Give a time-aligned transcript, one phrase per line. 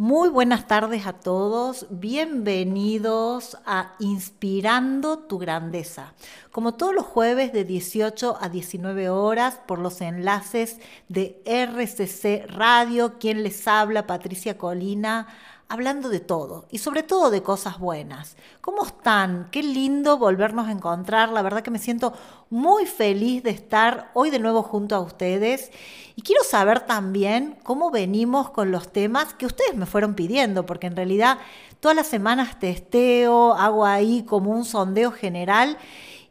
[0.00, 6.14] Muy buenas tardes a todos, bienvenidos a Inspirando tu Grandeza.
[6.50, 10.78] Como todos los jueves de 18 a 19 horas por los enlaces
[11.10, 15.28] de RCC Radio, quien les habla, Patricia Colina
[15.70, 18.36] hablando de todo y sobre todo de cosas buenas.
[18.60, 19.48] ¿Cómo están?
[19.52, 21.28] Qué lindo volvernos a encontrar.
[21.28, 22.12] La verdad que me siento
[22.50, 25.70] muy feliz de estar hoy de nuevo junto a ustedes
[26.16, 30.88] y quiero saber también cómo venimos con los temas que ustedes me fueron pidiendo, porque
[30.88, 31.38] en realidad
[31.78, 35.78] todas las semanas testeo, hago ahí como un sondeo general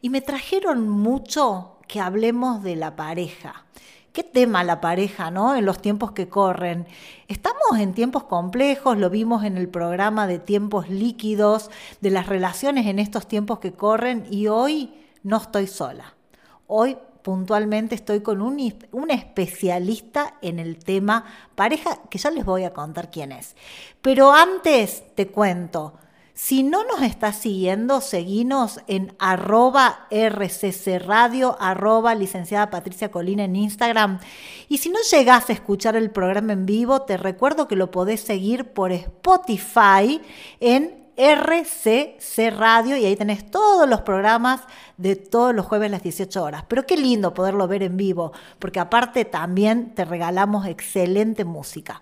[0.02, 3.64] y me trajeron mucho que hablemos de la pareja.
[4.12, 5.54] Qué tema la pareja, ¿no?
[5.54, 6.86] En los tiempos que corren.
[7.28, 12.86] Estamos en tiempos complejos, lo vimos en el programa de tiempos líquidos, de las relaciones
[12.86, 14.92] en estos tiempos que corren y hoy
[15.22, 16.14] no estoy sola.
[16.66, 21.24] Hoy puntualmente estoy con un, un, especialista en el tema
[21.54, 23.54] pareja, que ya les voy a contar quién es.
[24.02, 25.94] Pero antes te cuento,
[26.42, 33.56] si no nos estás siguiendo, seguinos en arroba RCC Radio, arroba licenciada Patricia Colina en
[33.56, 34.20] Instagram.
[34.66, 38.22] Y si no llegás a escuchar el programa en vivo, te recuerdo que lo podés
[38.22, 40.22] seguir por Spotify
[40.60, 44.62] en RCC Radio y ahí tenés todos los programas
[44.96, 46.64] de todos los jueves a las 18 horas.
[46.66, 52.00] Pero qué lindo poderlo ver en vivo, porque aparte también te regalamos excelente música.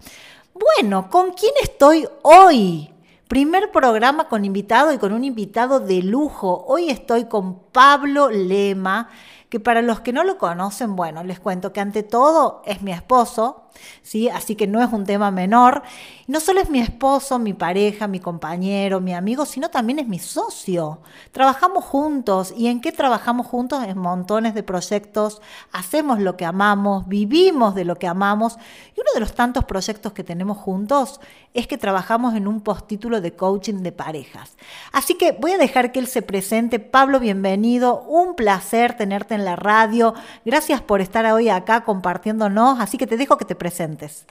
[0.55, 2.93] Bueno, ¿con quién estoy hoy?
[3.29, 6.65] Primer programa con invitado y con un invitado de lujo.
[6.67, 9.11] Hoy estoy con Pablo Lema,
[9.51, 12.91] que para los que no lo conocen, bueno, les cuento que ante todo es mi
[12.91, 13.68] esposo,
[14.03, 14.29] ¿sí?
[14.29, 15.83] Así que no es un tema menor.
[16.27, 20.19] No solo es mi esposo, mi pareja, mi compañero, mi amigo, sino también es mi
[20.19, 21.01] socio.
[21.33, 25.41] Trabajamos juntos y en qué trabajamos juntos en montones de proyectos,
[25.73, 28.57] hacemos lo que amamos, vivimos de lo que amamos
[28.97, 31.21] y uno de los tantos proyectos que tenemos juntos
[31.55, 34.57] es que trabajamos en un postítulo de coaching de parejas.
[34.93, 36.79] Así que voy a dejar que él se presente.
[36.79, 38.03] Pablo, bienvenido.
[38.03, 40.15] Un placer tenerte en la radio.
[40.45, 42.81] Gracias por estar hoy acá compartiéndonos.
[42.81, 44.25] Así que te dejo que te presentes presentes.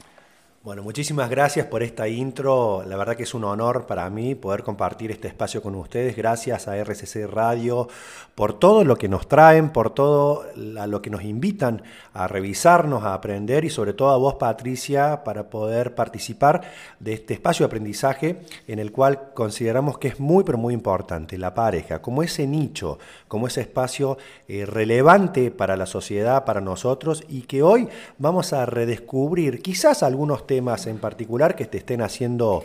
[0.67, 2.83] Bueno, muchísimas gracias por esta intro.
[2.85, 6.17] La verdad que es un honor para mí poder compartir este espacio con ustedes.
[6.17, 7.87] Gracias a RCC Radio
[8.35, 11.83] por todo lo que nos traen, por todo lo que nos invitan
[12.13, 16.61] a revisarnos, a aprender y sobre todo a vos, Patricia, para poder participar
[16.99, 21.37] de este espacio de aprendizaje en el cual consideramos que es muy, pero muy importante
[21.37, 24.17] la pareja, como ese nicho, como ese espacio
[24.49, 30.45] eh, relevante para la sociedad, para nosotros y que hoy vamos a redescubrir quizás algunos
[30.45, 32.63] temas temas en particular que te estén haciendo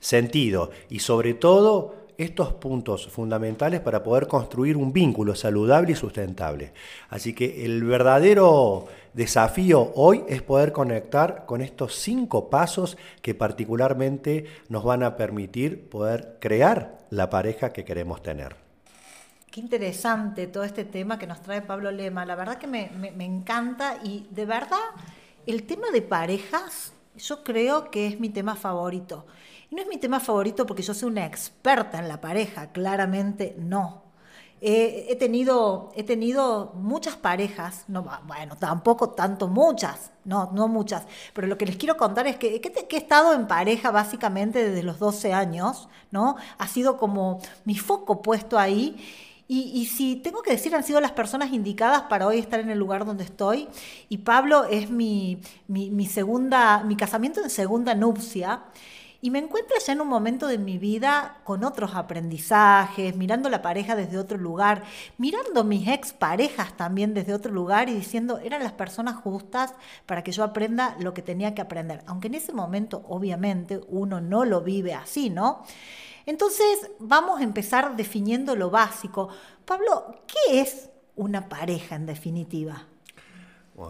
[0.00, 6.72] sentido y sobre todo estos puntos fundamentales para poder construir un vínculo saludable y sustentable.
[7.10, 14.46] Así que el verdadero desafío hoy es poder conectar con estos cinco pasos que particularmente
[14.68, 18.56] nos van a permitir poder crear la pareja que queremos tener.
[19.48, 22.26] Qué interesante todo este tema que nos trae Pablo Lema.
[22.26, 24.78] La verdad que me, me encanta y de verdad
[25.46, 29.26] el tema de parejas, yo creo que es mi tema favorito.
[29.70, 33.54] Y no es mi tema favorito porque yo soy una experta en la pareja, claramente
[33.58, 34.02] no.
[34.60, 41.04] he, tenido, he tenido muchas parejas, no, bueno, tampoco tanto muchas, no, no muchas,
[41.34, 44.84] pero lo que les quiero contar es que, que, he estado en pareja básicamente desde
[44.84, 46.36] los 12 años, ¿no?
[46.58, 48.96] Ha sido como mi foco puesto ahí
[49.54, 52.78] y, si tengo que decir, han sido las personas indicadas para hoy estar en el
[52.78, 53.68] lugar donde estoy.
[54.08, 58.62] Y Pablo es mi, mi, segunda, mi casamiento en segunda nupcia.
[59.20, 63.60] Y me encuentro ya en un momento de mi vida con otros aprendizajes, mirando la
[63.60, 64.84] pareja desde otro lugar,
[65.18, 69.74] mirando mis exparejas también desde otro lugar y diciendo, eran las personas justas
[70.06, 72.02] para que yo aprenda lo que tenía que aprender.
[72.06, 75.62] Aunque en ese momento, obviamente, uno no lo vive así, ¿no?
[76.26, 79.28] Entonces, vamos a empezar definiendo lo básico.
[79.64, 82.86] Pablo, ¿qué es una pareja en definitiva?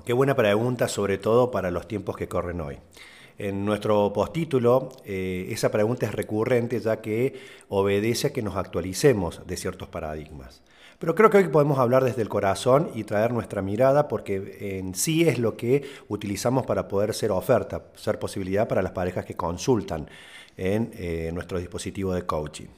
[0.05, 2.79] qué buena pregunta, sobre todo para los tiempos que corren hoy.
[3.39, 9.47] En nuestro postítulo, eh, esa pregunta es recurrente ya que obedece a que nos actualicemos
[9.47, 10.63] de ciertos paradigmas.
[11.03, 14.95] Pero creo que hoy podemos hablar desde el corazón y traer nuestra mirada porque en
[14.95, 19.35] sí es lo que utilizamos para poder ser oferta, ser posibilidad para las parejas que
[19.35, 20.07] consultan
[20.57, 22.69] en eh, nuestro dispositivo de coaching.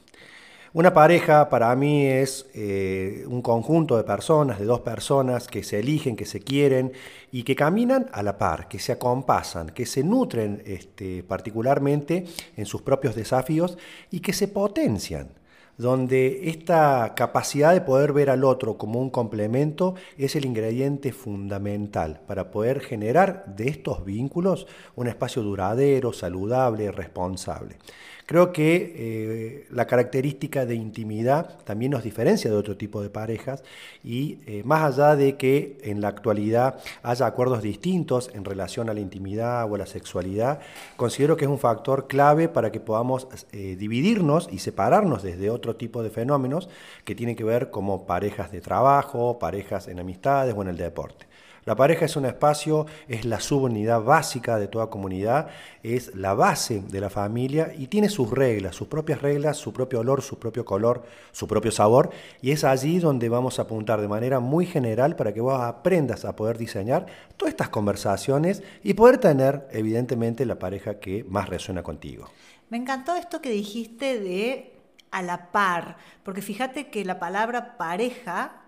[0.73, 5.81] Una pareja para mí es eh, un conjunto de personas, de dos personas que se
[5.81, 6.93] eligen, que se quieren
[7.31, 12.25] y que caminan a la par, que se acompasan, que se nutren este, particularmente
[12.57, 13.77] en sus propios desafíos
[14.09, 15.44] y que se potencian.
[15.77, 22.21] Donde esta capacidad de poder ver al otro como un complemento es el ingrediente fundamental
[22.27, 27.77] para poder generar de estos vínculos un espacio duradero, saludable, responsable.
[28.25, 33.63] Creo que eh, la característica de intimidad también nos diferencia de otro tipo de parejas
[34.03, 38.95] y eh, más allá de que en la actualidad haya acuerdos distintos en relación a
[38.95, 40.59] la intimidad o a la sexualidad,
[40.97, 45.75] considero que es un factor clave para que podamos eh, dividirnos y separarnos desde otro
[45.75, 46.67] tipo de fenómenos
[47.03, 51.27] que tienen que ver como parejas de trabajo, parejas en amistades o en el deporte.
[51.65, 55.47] La pareja es un espacio, es la subunidad básica de toda comunidad,
[55.81, 60.01] es la base de la familia y tiene sus reglas, sus propias reglas, su propio
[60.01, 62.11] olor, su propio color, su propio sabor.
[62.39, 66.23] Y es allí donde vamos a apuntar de manera muy general para que vos aprendas
[66.23, 71.81] a poder diseñar todas estas conversaciones y poder tener, evidentemente, la pareja que más resuena
[71.81, 72.29] contigo.
[72.69, 74.71] Me encantó esto que dijiste de
[75.09, 78.64] a la par, porque fíjate que la palabra pareja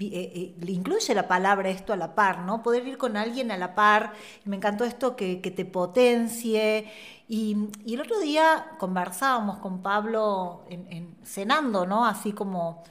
[0.00, 2.62] eh, eh, incluye la palabra esto a la par, ¿no?
[2.62, 4.12] Poder ir con alguien a la par.
[4.44, 6.90] me encantó esto que, te potencie.
[7.28, 12.06] Y, el otro día conversábamos con Pablo en, cenando, ¿no?
[12.06, 12.82] Así como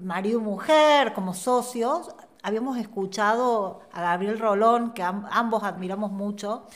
[0.00, 2.14] marido mujer, como socios.
[2.42, 6.66] Habíamos escuchado a Gabriel Rolón, que ambos admiramos mucho,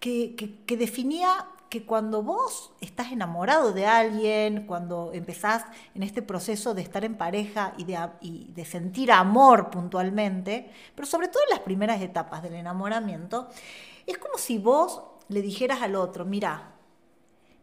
[0.00, 0.34] que,
[0.66, 5.64] que definía que cuando vos estás enamorado de alguien, cuando empezás
[5.94, 11.42] en este proceso de estar en pareja y de, sentir amor puntualmente, pero sobre todo
[11.44, 13.48] en las primeras etapas del enamoramiento,
[14.06, 16.72] es como si vos le dijeras al otro, mira,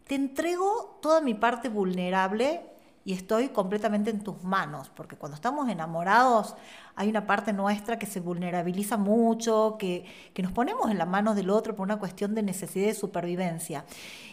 [0.08, 2.64] te entrego toda mi parte vulnerable
[3.10, 6.54] y estoy completamente en tus manos, porque cuando estamos enamorados
[6.96, 10.06] hay una parte nuestra que se vulnerabiliza mucho, que,
[10.38, 13.84] nos ponemos en las manos del otro por una cuestión de necesidad de supervivencia.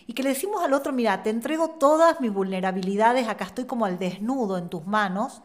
[0.07, 3.87] Y que le decimos al otro, mira, te entrego todas mis vulnerabilidades, acá estoy como
[3.87, 5.41] al desnudo en tus manos,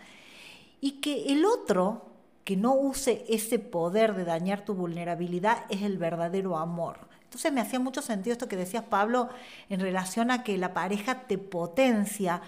[0.81, 2.07] y que el otro
[2.43, 7.07] que no use ese poder de dañar tu vulnerabilidad es el verdadero amor.
[7.23, 9.29] Entonces me hacía mucho sentido esto que decías, Pablo,
[9.69, 12.41] en relación a que la pareja te potencia,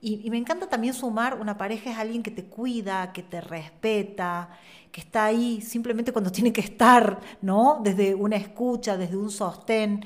[0.00, 4.50] y, me encanta también sumar, una pareja es alguien que te cuida, que te respeta,
[4.92, 7.80] que está ahí simplemente cuando tiene que estar, ¿no?
[7.82, 10.04] Desde una escucha, desde un sostén.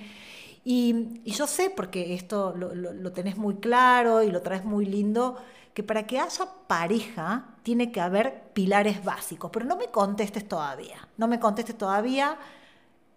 [0.65, 5.37] Y, yo sé, porque esto lo, lo, tenés muy claro y lo traes muy lindo,
[5.75, 9.51] que para que haya pareja tiene que haber pilares básicos.
[9.53, 12.39] Pero no me contestes todavía, no me contestes todavía.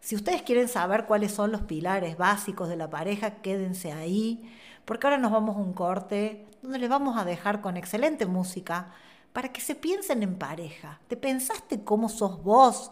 [0.02, 4.52] Si ustedes quieren saber cuáles son los pilares básicos de la pareja, quédense ahí,
[4.86, 8.92] porque ahora nos vamos a un corte donde les vamos a dejar con excelente música
[9.34, 11.00] para que se piensen en pareja.
[11.08, 12.92] ¿Te pensaste cómo sos vos,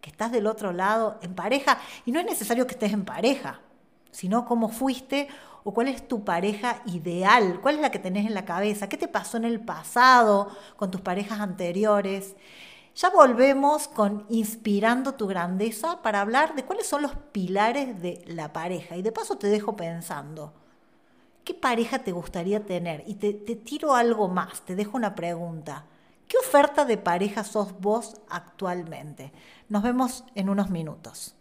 [0.00, 1.78] que estás del otro lado, en pareja?
[2.04, 3.60] Y no es necesario que estés en pareja,
[4.10, 5.28] sino cómo fuiste
[5.64, 8.98] o cuál es tu pareja ideal, cuál es la que tenés en la cabeza, qué
[8.98, 12.36] te pasó en el pasado con tus parejas anteriores.
[12.96, 18.52] Ya volvemos con Inspirando tu grandeza para hablar de cuáles son los pilares de la
[18.52, 18.96] pareja.
[18.96, 20.52] Y de paso te dejo pensando.
[21.44, 23.04] ¿Qué pareja te gustaría tener?
[23.06, 25.84] Y te, tiro algo más, te dejo una pregunta.
[26.26, 29.30] ¿Qué oferta de pareja sos vos actualmente?
[29.68, 31.34] Nos vemos en unos minutos.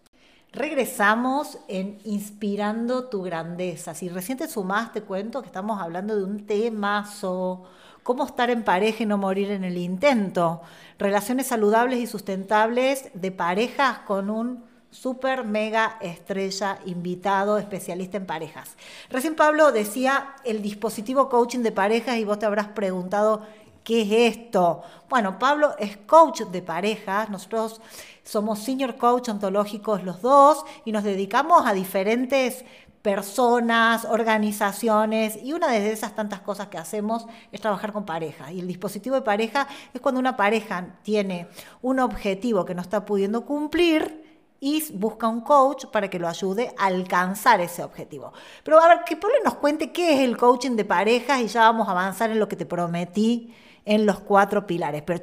[0.52, 3.96] Regresamos en Inspirando tu grandeza.
[3.96, 4.48] Si recién te
[4.94, 7.64] te cuento que estamos hablando de un temazo.
[8.04, 10.62] Cómo estar en pareja y no morir en el intento.
[11.00, 18.76] Relaciones saludables y sustentables de parejas con un super mega estrella invitado, especialista en parejas.
[19.10, 23.42] Recién Pablo decía el dispositivo coaching de parejas y vos te habrás preguntado,
[23.84, 24.84] ¿qué es esto?
[25.10, 27.82] Bueno, Pablo es coach de parejas, nosotros
[28.24, 32.64] somos senior coach ontológicos los dos y nos dedicamos a diferentes
[33.02, 38.52] personas, organizaciones y una de esas tantas cosas que hacemos es trabajar con parejas.
[38.52, 41.48] Y el dispositivo de pareja es cuando una pareja tiene
[41.82, 44.23] un objetivo que no está pudiendo cumplir
[44.66, 48.32] y busca un coach para que lo ayude a alcanzar ese objetivo.
[48.64, 51.64] Pero a ver, que Pablo nos cuente qué es el coaching de parejas y ya
[51.64, 53.54] vamos a avanzar en lo que te prometí
[53.84, 55.04] en los cuatro pilares.
[55.06, 55.20] Pero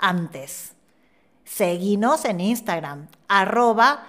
[0.00, 0.72] antes,
[1.44, 4.02] seguinos en Instagram, arroba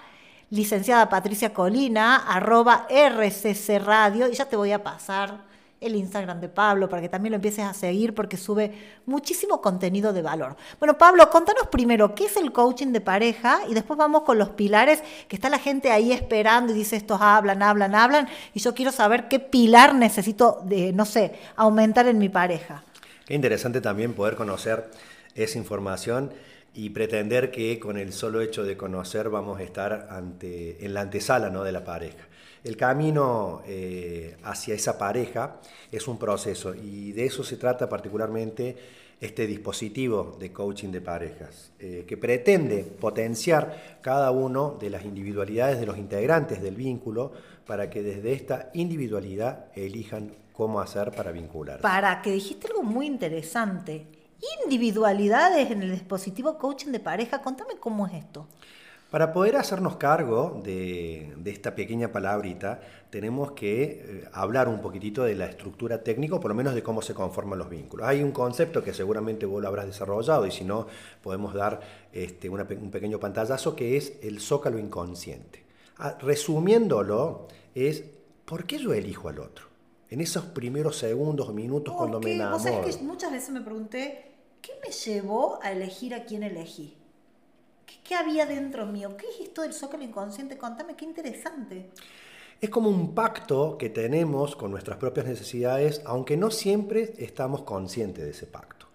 [0.49, 5.52] licenciada Patricia Colina, arroba RCC Radio, y ya te voy a pasar
[5.83, 8.71] el Instagram de Pablo para que también lo empieces a seguir porque sube
[9.05, 10.55] muchísimo contenido de valor.
[10.79, 14.49] Bueno, Pablo, contanos primero qué es el coaching de pareja y después vamos con los
[14.49, 18.73] pilares que está la gente ahí esperando y dice estos hablan, hablan, hablan y yo
[18.73, 22.83] quiero saber qué pilar necesito de, no sé, aumentar en mi pareja.
[23.25, 24.89] Qué interesante también poder conocer
[25.35, 26.31] esa información
[26.73, 31.01] y pretender que con el solo hecho de conocer vamos a estar ante, en la
[31.01, 31.63] antesala ¿no?
[31.63, 32.27] de la pareja.
[32.63, 35.57] El camino eh, hacia esa pareja
[35.91, 38.77] es un proceso y de eso se trata particularmente
[39.19, 45.79] este dispositivo de coaching de parejas, eh, que pretende potenciar cada uno de las individualidades
[45.79, 47.31] de los integrantes del vínculo
[47.65, 51.81] para que desde esta individualidad elijan cómo hacer para vincular.
[51.81, 54.07] Para que dijiste algo muy interesante,
[54.65, 58.47] individualidades en el dispositivo coaching de pareja, contame cómo es esto.
[59.13, 65.35] Para poder hacernos cargo de, esta pequeña palabrita, tenemos que eh, hablar un poquitito de
[65.35, 68.07] la estructura técnica, o por lo menos de cómo se conforman los vínculos.
[68.07, 70.87] Hay un concepto que seguramente vos lo habrás desarrollado, y si no,
[71.21, 71.79] podemos dar
[72.11, 75.63] este, un pequeño pantallazo, que es el zócalo inconsciente.
[75.99, 78.03] Ah, resumiéndolo, es
[78.45, 79.67] ¿por qué yo elijo al otro?
[80.09, 82.81] En esos primeros segundos minutos cuando me enamoro.
[82.83, 86.97] que muchas veces me pregunté, ¿qué me llevó a elegir a quién elegí?
[88.03, 89.15] ¿Qué, había dentro mío?
[89.17, 90.57] ¿Qué es esto del zócalo inconsciente?
[90.57, 91.89] Contame, qué interesante.
[92.59, 98.23] Es como un pacto que tenemos con nuestras propias necesidades, aunque no siempre estamos conscientes
[98.23, 98.87] de ese pacto.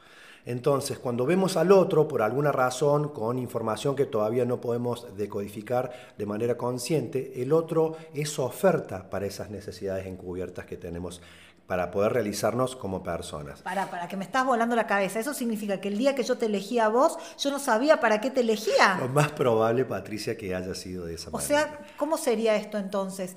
[0.46, 5.92] Entonces, cuando vemos al otro por alguna razón, con información que todavía no podemos decodificar
[6.16, 11.20] de manera consciente, el otro es oferta para esas necesidades encubiertas que tenemos
[11.68, 13.60] para poder realizarnos como personas.
[13.60, 15.20] Para, para que me estás volando la cabeza.
[15.20, 18.22] Eso significa que el día que yo te elegí a vos, yo no sabía para
[18.22, 18.96] qué te elegía.
[18.98, 21.44] Lo más probable, Patricia, que haya sido de esa manera.
[21.44, 23.36] O sea, ¿cómo sería esto entonces?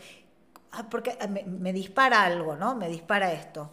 [0.72, 2.74] Ah, porque ah, me, me dispara algo, ¿no?
[2.74, 3.70] Me dispara esto.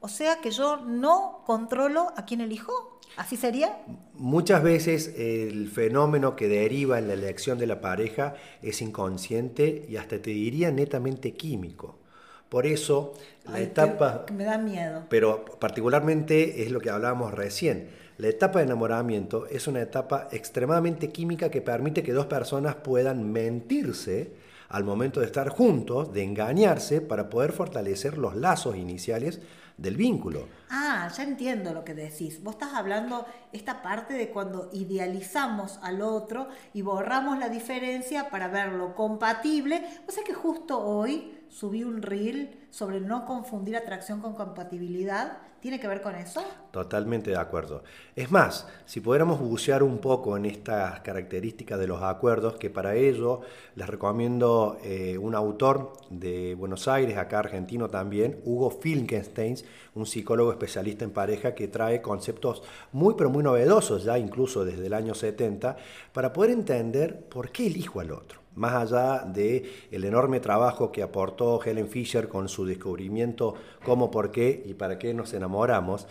[0.00, 3.00] O sea que yo no controlo a quién elijo.
[3.16, 3.78] ¿Así sería?
[4.12, 9.96] Muchas veces el fenómeno que deriva en la elección de la pareja es inconsciente y
[9.96, 12.00] hasta te diría netamente químico.
[12.48, 13.14] Por eso,
[13.50, 14.24] la etapa...
[14.32, 15.04] me da miedo.
[15.08, 17.90] Pero particularmente es lo que hablábamos recién.
[18.16, 23.30] La etapa de enamoramiento es una etapa extremadamente química que permite que dos personas puedan
[23.30, 24.32] mentirse
[24.70, 29.40] al momento de estar juntos, de engañarse, para poder fortalecer los lazos iniciales
[29.76, 30.48] del vínculo.
[30.68, 32.42] Ah, ya entiendo lo que decís.
[32.42, 38.48] Vos estás hablando esta parte de cuando idealizamos al otro y borramos la diferencia para
[38.48, 39.84] verlo compatible.
[40.06, 45.38] O sea que justo hoy subí un reel sobre no confundir atracción con compatibilidad.
[45.60, 46.40] ¿Tiene que ver con eso?
[46.70, 47.82] Totalmente de acuerdo.
[48.14, 52.94] Es más, si pudiéramos bucear un poco en estas características de los acuerdos, que para
[52.94, 53.40] ello
[53.74, 59.56] les recomiendo eh, un autor de Buenos Aires, acá argentino también, Hugo Filkenstein,
[59.96, 62.62] un psicólogo especialista en pareja que trae conceptos
[62.92, 65.76] muy pero muy novedosos, ya incluso desde el año 70,
[66.12, 71.02] para poder entender por qué elijo al otro más allá de el enorme trabajo que
[71.02, 76.06] aportó Helen Fisher con su descubrimiento cómo, por qué y para qué nos enamoramos,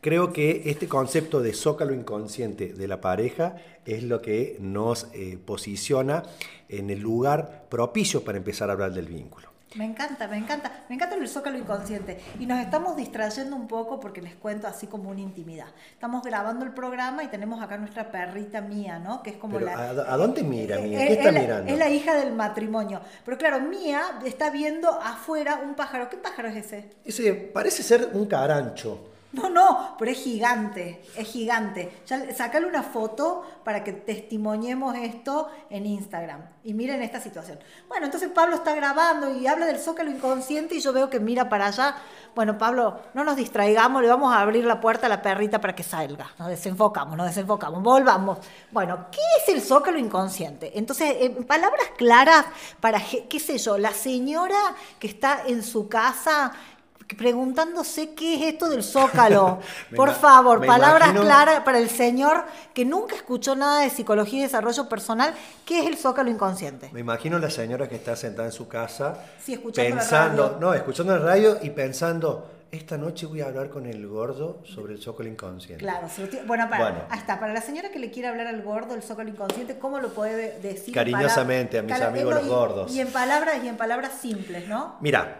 [0.00, 5.38] creo que este concepto de zócalo inconsciente de la pareja es lo que nos eh,
[5.44, 6.22] posiciona
[6.68, 9.49] en el lugar propicio para empezar a hablar del vínculo.
[9.76, 12.18] Me encanta, me encanta, me encanta el zócalo inconsciente.
[12.40, 15.68] Y nos estamos distrayendo un poco porque les cuento así como una intimidad.
[15.92, 19.22] Estamos grabando el programa y tenemos acá nuestra perrita mía, ¿no?
[19.22, 19.90] Que es como la.
[19.90, 20.98] ¿A, dónde mira, Mía?
[21.06, 21.70] ¿Qué está mirando?
[21.70, 23.00] Es la hija del matrimonio.
[23.24, 26.10] Pero claro, Mía está viendo afuera un pájaro.
[26.10, 26.90] ¿Qué pájaro es ese?
[27.04, 29.09] Ese parece ser un carancho.
[29.32, 32.02] No, no, pero es gigante, es gigante.
[32.06, 36.40] Ya, sacale una foto para que testimoniemos esto en Instagram.
[36.64, 37.58] Y miren esta situación.
[37.88, 41.48] Bueno, entonces Pablo está grabando y habla del zócalo inconsciente y yo veo que mira
[41.48, 41.94] para allá.
[42.34, 45.76] Bueno, Pablo, no nos distraigamos, le vamos a abrir la puerta a la perrita para
[45.76, 46.32] que salga.
[46.38, 48.38] Nos desenfocamos, nos desenfocamos, volvamos.
[48.72, 50.76] Bueno, ¿qué es el zócalo inconsciente?
[50.76, 52.46] Entonces, en palabras claras,
[52.80, 56.52] para, qué sé yo, la señora que está en su casa
[57.16, 59.60] preguntándose qué es esto del zócalo.
[59.94, 64.88] Por favor, palabras claras para el señor que nunca escuchó nada de psicología y desarrollo
[64.88, 65.34] personal.
[65.64, 66.90] ¿Qué es el zócalo inconsciente?
[66.92, 69.18] Me imagino la señora que está sentada en su casa
[69.74, 74.62] pensando, no, escuchando el radio y pensando, esta noche voy a hablar con el gordo
[74.64, 75.82] sobre el zócalo inconsciente.
[75.82, 76.06] Claro,
[76.46, 79.78] bueno, para, hasta para la señora que le quiere hablar al gordo del zócalo inconsciente,
[79.78, 80.94] ¿cómo lo puede decir?
[80.94, 82.94] Cariñosamente a mis amigos los gordos.
[82.94, 84.96] Y en palabras y en palabras simples, ¿no?
[85.00, 85.36] Mira,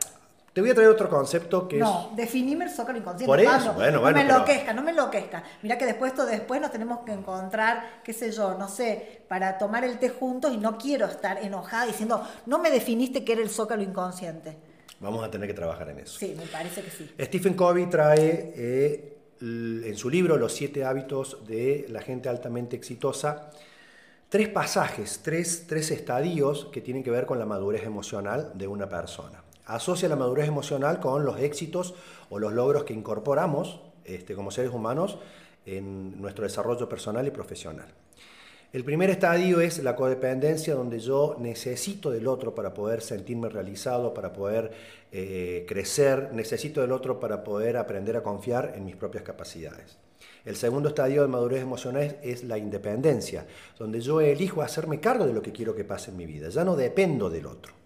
[0.52, 2.11] te voy a traer otro concepto que no, es...
[2.11, 3.26] No, definime el zócalo inconsciente.
[3.26, 4.19] Por eso, bueno, bueno.
[4.19, 5.45] No me enloquezca, no me enloquezca.
[5.62, 9.85] Mira que después, después nos tenemos que encontrar, qué sé yo, no sé, para tomar
[9.85, 13.50] el té juntos y no quiero estar enojada diciendo, no me definiste que era el
[13.50, 14.57] zócalo inconsciente.
[14.99, 16.19] Vamos a tener que trabajar en eso.
[16.19, 17.11] Sí, me parece que sí.
[17.21, 23.50] Stephen Covey trae eh, en su libro Los siete hábitos de la gente altamente exitosa
[24.28, 28.88] tres pasajes, tres, tres estadios que tienen que ver con la madurez emocional de una
[28.88, 29.42] persona
[29.74, 31.94] asocia la madurez emocional con los éxitos
[32.28, 35.18] o los logros que incorporamos este, como seres humanos
[35.66, 37.88] en nuestro desarrollo personal y profesional.
[38.72, 44.14] El primer estadio es la codependencia, donde yo necesito del otro para poder sentirme realizado,
[44.14, 44.70] para poder
[45.10, 49.98] eh, crecer, necesito del otro para poder aprender a confiar en mis propias capacidades.
[50.44, 53.44] El segundo estadio de madurez emocional es la independencia,
[53.76, 56.64] donde yo elijo hacerme cargo de lo que quiero que pase en mi vida, ya
[56.64, 57.79] no dependo del otro.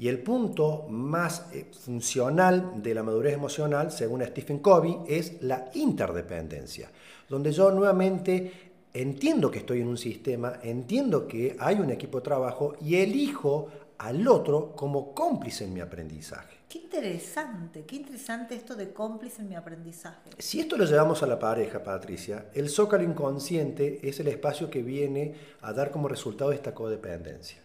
[0.00, 5.70] Y el punto más eh, funcional de la madurez emocional, según Stephen Covey, es la
[5.74, 6.90] interdependencia,
[7.28, 8.50] donde yo nuevamente
[8.94, 13.68] entiendo que estoy en un sistema, entiendo que hay un equipo de trabajo y elijo
[13.98, 16.56] al otro como cómplice en mi aprendizaje.
[16.66, 20.30] Qué interesante, qué interesante esto de cómplice en mi aprendizaje.
[20.38, 24.82] Si esto lo llevamos a la pareja, Patricia, el zócalo inconsciente es el espacio que
[24.82, 27.58] viene a dar como resultado esta codependencia.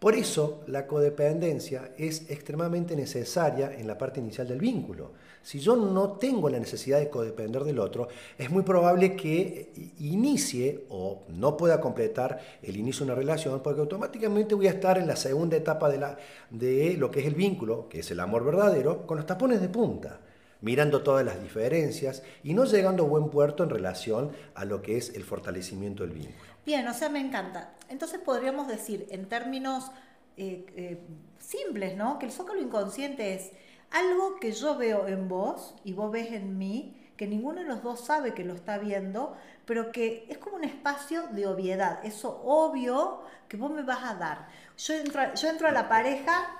[0.00, 5.12] Por eso la codependencia es extremadamente necesaria en la parte inicial del vínculo.
[5.42, 10.86] Si yo no tengo la necesidad de codepender del otro, es muy probable que inicie
[10.88, 15.06] o no pueda completar el inicio de una relación porque automáticamente voy a estar en
[15.06, 16.16] la segunda etapa de, la,
[16.48, 19.68] de lo que es el vínculo, que es el amor verdadero, con los tapones de
[19.68, 20.20] punta
[20.62, 24.96] mirando todas las diferencias y no llegando a buen puerto en relación a lo que
[24.96, 26.49] es el fortalecimiento del vínculo.
[26.70, 27.72] Bien, o sea, me encanta.
[27.88, 29.90] Entonces podríamos decir en términos
[30.36, 31.00] eh, eh,
[31.40, 32.20] simples, ¿no?
[32.20, 33.50] Que el zócalo inconsciente es
[33.90, 37.82] algo que yo veo en vos y vos ves en mí, que ninguno de los
[37.82, 42.40] dos sabe que lo está viendo, pero que es como un espacio de obviedad, eso
[42.44, 44.46] obvio que vos me vas a dar.
[44.78, 46.59] Yo entro, yo entro a la pareja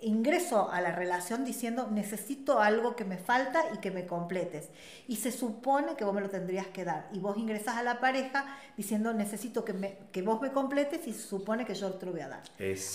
[0.00, 4.68] ingreso a la relación diciendo necesito algo que me falta y que me completes.
[5.08, 7.08] Y se supone que vos me lo tendrías que dar.
[7.12, 11.12] Y vos ingresas a la pareja diciendo necesito que, me, que vos me completes y
[11.12, 12.42] se supone que yo te lo voy a dar.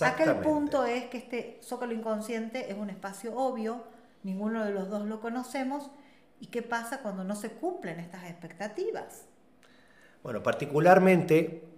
[0.02, 3.84] Aquel punto es que este zócalo inconsciente es un espacio obvio,
[4.24, 5.90] ninguno de los dos lo conocemos.
[6.40, 9.26] ¿Y qué pasa cuando no se cumplen estas expectativas?
[10.24, 11.71] Bueno, particularmente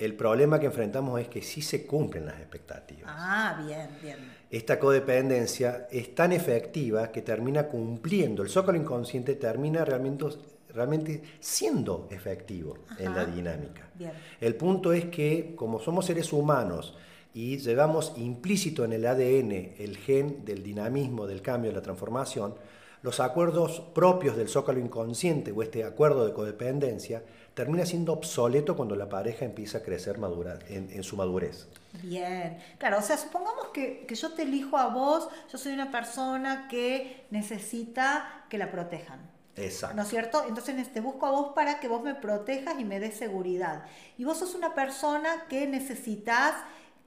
[0.00, 3.04] el problema que enfrentamos es que sí se cumplen las expectativas.
[3.06, 4.16] Ah, bien, bien.
[4.50, 10.24] Esta codependencia es tan efectiva que termina cumpliendo, el zócalo inconsciente termina realmente,
[10.72, 13.90] realmente siendo efectivo en la dinámica.
[13.94, 14.12] Bien.
[14.40, 16.96] El punto es que como somos seres humanos
[17.34, 22.54] y llevamos implícito en el ADN el gen del dinamismo, del cambio, de la transformación,
[23.02, 27.22] los acuerdos propios del zócalo inconsciente o este acuerdo de codependencia
[27.60, 31.68] termina siendo obsoleto cuando la pareja empieza a crecer madura, en, su madurez.
[32.02, 35.90] Bien, claro, o sea, supongamos que, que, yo te elijo a vos, yo soy una
[35.90, 39.20] persona que necesita que la protejan.
[39.56, 39.94] Exacto.
[39.94, 40.42] ¿No es cierto?
[40.48, 43.84] Entonces te busco a vos para que vos me protejas y me des seguridad.
[44.16, 46.54] Y vos sos una persona que necesitas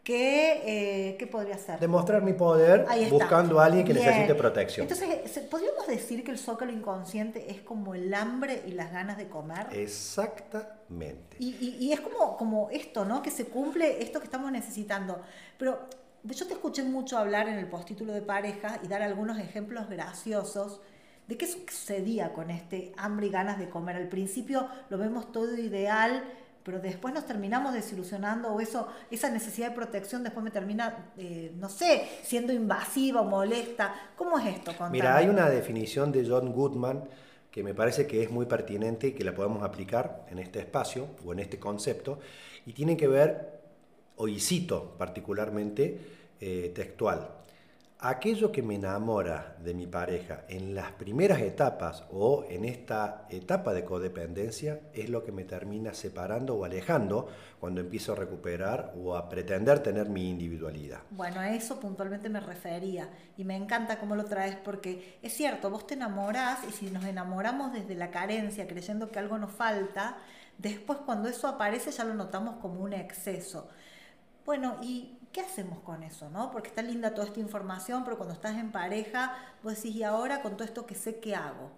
[0.04, 1.80] ¿Qué, eh, ¿Qué podría ser?
[1.80, 4.88] Demostrar mi poder buscando a alguien que necesite protección.
[4.90, 9.30] Entonces, ¿podríamos decir que el zócalo inconsciente es como el hambre y las ganas de
[9.30, 9.68] comer?
[9.72, 11.38] Exactamente.
[11.40, 13.22] Y, y, es como, como esto, ¿no?
[13.22, 15.22] Que se cumple esto que estamos necesitando.
[15.58, 15.88] Pero
[16.24, 20.82] yo te escuché mucho hablar en el postítulo de pareja y dar algunos ejemplos graciosos
[21.28, 23.96] de qué sucedía con este hambre y ganas de comer.
[23.96, 26.24] Al principio lo vemos todo ideal
[26.64, 31.52] pero después nos terminamos desilusionando o eso, esa necesidad de protección después me termina, eh,
[31.58, 33.94] no sé, siendo invasiva o molesta.
[34.16, 34.74] ¿Cómo es esto?
[34.92, 37.04] Mira, hay una definición de John Goodman
[37.52, 41.08] que me parece que es muy pertinente y que la podemos aplicar en este espacio
[41.24, 42.20] o en este concepto,
[42.66, 43.62] y tiene que ver,
[44.16, 46.00] hoy cito particularmente,
[46.42, 47.30] eh, textual,
[48.04, 53.74] aquello que me enamora de mi pareja en las primeras etapas o en esta etapa
[53.74, 57.30] de codependencia es lo que me termina separando o alejando
[57.62, 61.00] cuando empiezo a recuperar o a pretender tener mi individualidad.
[61.12, 65.70] Bueno, a eso puntualmente me refería y me encanta cómo lo traes porque es cierto,
[65.70, 70.18] vos te enamorás y si nos enamoramos desde la carencia, creyendo que algo nos falta,
[70.58, 73.70] después cuando eso aparece ya lo notamos como un exceso.
[74.46, 76.30] Bueno, ¿y qué hacemos con eso?
[76.30, 76.52] ¿no?
[76.52, 80.42] Porque está linda toda esta información, pero cuando estás en pareja, vos decís, ¿y ahora
[80.42, 81.72] con todo esto qué sé qué hago?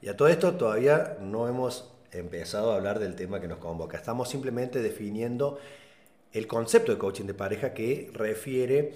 [0.00, 3.96] Y a todo esto todavía no hemos empezado a hablar del tema que nos convoca.
[3.96, 5.60] Estamos simplemente definiendo
[6.32, 8.94] el concepto de coaching de pareja que refiere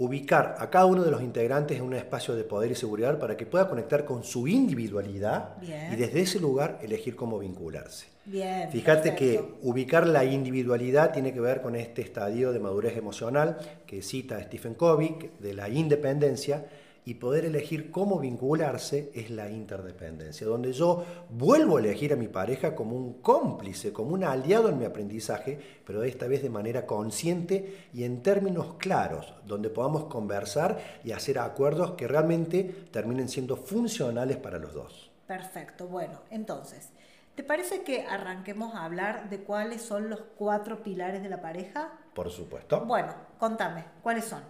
[0.00, 3.36] ubicar a cada uno de los integrantes en un espacio de poder y seguridad para
[3.36, 8.06] que pueda conectar con su individualidad y desde ese lugar elegir cómo vincularse.
[8.24, 13.58] Bien, Fíjate que ubicar la individualidad tiene que ver con este estadio de madurez emocional
[13.86, 16.64] que cita Stephen Covey, de la independencia,
[17.04, 22.28] y poder elegir cómo vincularse es la interdependencia, donde yo vuelvo a elegir a mi
[22.28, 26.86] pareja como un cómplice, como un aliado en mi aprendizaje, pero esta vez de manera
[26.86, 33.56] consciente y en términos claros, donde podamos conversar y hacer acuerdos que realmente terminen siendo
[33.56, 35.10] funcionales para los dos.
[35.26, 36.90] Perfecto, bueno, entonces,
[37.34, 41.92] ¿te parece que arranquemos a hablar de cuáles son los cuatro pilares de la pareja?
[42.14, 42.84] Por supuesto.
[42.84, 44.42] Bueno, contame, ¿cuáles son?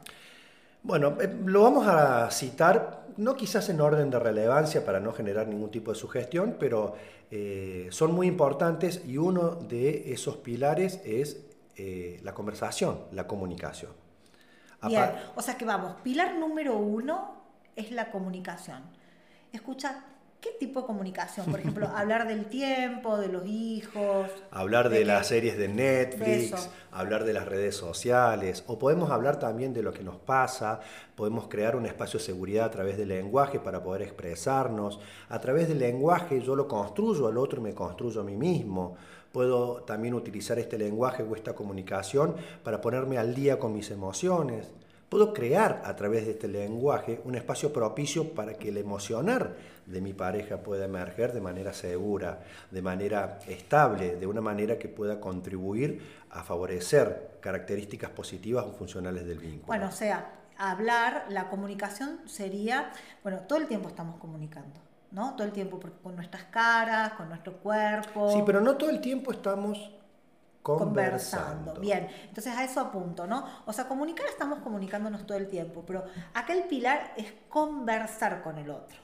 [0.82, 5.46] Bueno, eh, lo vamos a citar, no quizás en orden de relevancia para no generar
[5.46, 6.94] ningún tipo de sugestión, pero
[7.30, 11.44] eh, son muy importantes y uno de esos pilares es
[11.76, 13.92] eh, la conversación, la comunicación.
[14.82, 17.34] Bien, o sea que vamos, pilar número uno
[17.76, 18.82] es la comunicación.
[19.52, 20.04] Escucha,
[20.40, 21.44] ¿Qué tipo de comunicación?
[21.50, 24.30] Por ejemplo, hablar del tiempo, de los hijos.
[24.50, 29.74] Hablar de, las series de Netflix, hablar de las redes sociales, o podemos hablar también
[29.74, 30.80] de lo que nos pasa,
[31.14, 34.98] podemos crear un espacio de seguridad a través del lenguaje para poder expresarnos.
[35.28, 38.96] A través del lenguaje yo lo construyo al otro y me construyo a mí mismo.
[39.32, 44.72] Puedo también utilizar este lenguaje o esta comunicación para ponerme al día con mis emociones.
[45.10, 50.00] Puedo crear a través de este lenguaje un espacio propicio para que el emocionar de
[50.00, 52.38] mi pareja pueda emerger de manera segura,
[52.70, 59.26] de manera estable, de una manera que pueda contribuir a favorecer características positivas o funcionales
[59.26, 59.66] del vínculo.
[59.66, 62.92] Bueno, o sea, hablar, la comunicación sería,
[63.24, 64.78] bueno, todo el tiempo estamos comunicando.
[65.10, 65.34] ¿no?
[65.34, 68.30] Todo el tiempo con nuestras caras, con nuestro cuerpo.
[68.32, 69.90] Sí, pero no todo el tiempo estamos
[70.62, 71.74] conversando.
[71.80, 73.46] Bien, entonces a eso apunto, ¿no?
[73.66, 78.70] O sea, comunicar estamos comunicándonos todo el tiempo, pero aquel pilar es conversar con el
[78.70, 78.98] otro.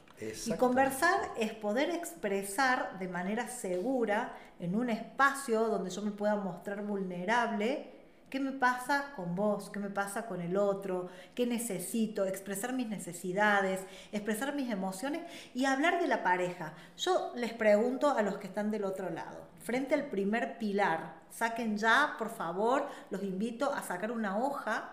[0.46, 6.36] Y conversar es poder expresar de manera segura en un espacio donde yo me pueda
[6.36, 7.96] mostrar vulnerable
[8.30, 9.70] ¿Qué me pasa con vos?
[9.70, 11.08] ¿Qué me pasa con el otro?
[11.34, 12.26] ¿Qué necesito?
[12.26, 15.22] Expresar mis necesidades, expresar mis emociones
[15.54, 16.74] y hablar de la pareja.
[16.96, 21.76] Yo les pregunto a los que están del otro lado, frente al primer pilar, saquen
[21.76, 24.92] ya, por favor, los invito a sacar una hoja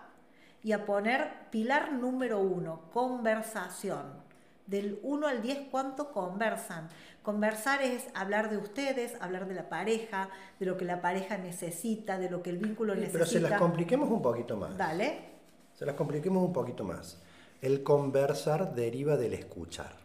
[0.62, 4.22] y a poner pilar número uno, conversación.
[4.66, 6.88] Del 1 al 10, ¿cuánto conversan?
[7.22, 12.18] Conversar es hablar de ustedes, hablar de la pareja, de lo que la pareja necesita,
[12.18, 13.18] de lo que el vínculo necesita.
[13.18, 14.76] Pero se las compliquemos un poquito más.
[14.76, 15.32] Dale.
[15.74, 17.22] Se las compliquemos un poquito más.
[17.60, 19.96] El conversar deriva del escuchar.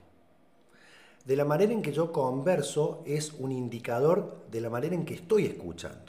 [1.26, 5.14] De la manera en que yo converso es un indicador de la manera en que
[5.14, 6.09] estoy escuchando.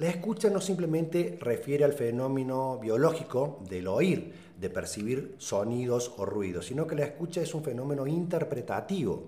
[0.00, 6.64] La escucha no simplemente refiere al fenómeno biológico del oír, de percibir sonidos o ruidos,
[6.64, 9.24] sino que la escucha es un fenómeno interpretativo.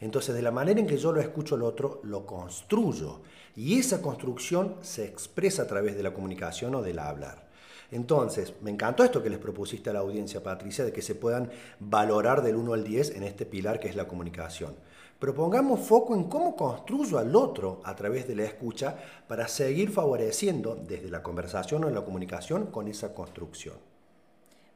[0.00, 3.22] Entonces, de la manera en que yo lo escucho al otro, lo construyo.
[3.56, 7.48] Y esa construcción se expresa a través de la comunicación o del hablar.
[7.90, 11.50] Entonces, me encantó esto que les propusiste a la audiencia, Patricia, de que se puedan
[11.80, 14.76] valorar del 1 al 10 en este pilar que es la comunicación.
[15.18, 18.96] Pero pongamos foco en cómo construyo al otro a través de la escucha
[19.26, 23.76] para seguir favoreciendo desde la conversación o la comunicación con esa construcción.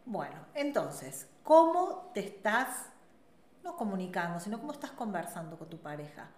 [0.06, 2.86] Bueno, entonces, ¿cómo te estás
[3.62, 6.30] no comunicando, sino cómo estás conversando con tu pareja?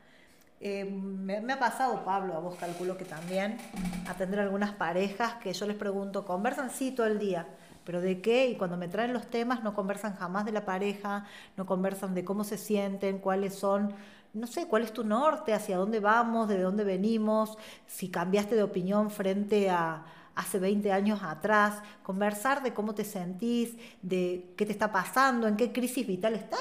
[0.62, 3.56] Eh, me, ha pasado, Pablo, a vos calculo que también,
[4.08, 6.70] atender algunas parejas que yo les pregunto, ¿conversan?
[6.70, 7.46] Sí, todo el día.
[7.90, 8.46] ¿Pero de qué?
[8.46, 11.24] Y cuando me traen los temas no conversan jamás de la pareja,
[11.56, 13.92] no conversan de cómo se sienten, cuáles son,
[14.32, 18.62] no sé, cuál es tu norte, hacia dónde vamos, de dónde venimos, si cambiaste de
[18.62, 20.04] opinión frente a
[20.36, 25.56] hace 20 años atrás, conversar de cómo te sentís, de qué te está pasando, en
[25.56, 26.60] qué crisis vital estás.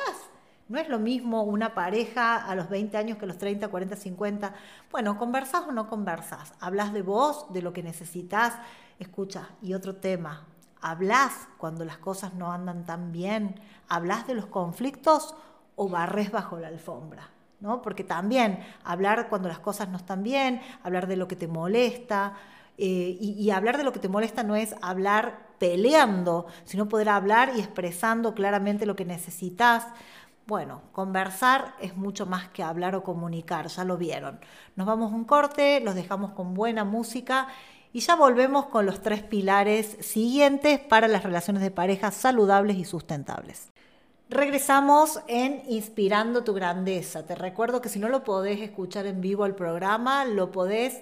[0.67, 3.95] No es lo mismo una pareja a los 20 años que a los 30, 40,
[3.95, 4.55] 50.
[4.89, 6.53] Bueno, ¿conversás o no conversás?
[6.59, 8.55] ¿Hablas de vos, de lo que necesitas?
[8.97, 10.47] Escucha, y otro tema,
[10.81, 13.59] ¿hablas cuando las cosas no andan tan bien?
[13.87, 15.35] ¿Hablas de los conflictos
[15.75, 17.29] o barres bajo la alfombra?
[17.59, 17.81] ¿No?
[17.81, 22.33] Porque también hablar cuando las cosas no están bien, hablar de lo que te molesta,
[22.81, 27.51] eh, y, hablar de lo que te molesta no es hablar peleando, sino poder hablar
[27.53, 29.85] y expresando claramente lo que necesitas.
[30.47, 34.39] Bueno, conversar es mucho más que hablar o comunicar, ya lo vieron.
[34.77, 37.49] Nos vamos un corte, los dejamos con buena música
[37.91, 42.85] y ya volvemos con los tres pilares siguientes para las relaciones de pareja saludables y
[42.85, 43.71] sustentables.
[44.29, 47.25] Regresamos en Inspirando tu Grandeza.
[47.25, 51.01] Te recuerdo que si no lo podés escuchar en vivo el programa, lo podés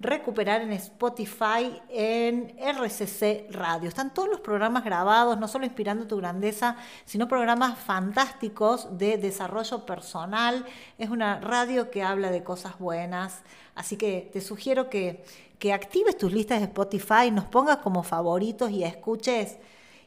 [0.00, 3.88] recuperar en Spotify, en RCC Radio.
[3.88, 9.84] Están todos los programas grabados, no solo inspirando tu grandeza, sino programas fantásticos de desarrollo
[9.84, 10.64] personal.
[10.98, 13.42] Es una radio que habla de cosas buenas,
[13.74, 15.24] así que te sugiero que,
[15.58, 19.58] que actives tus listas de Spotify, nos pongas como favoritos y escuches.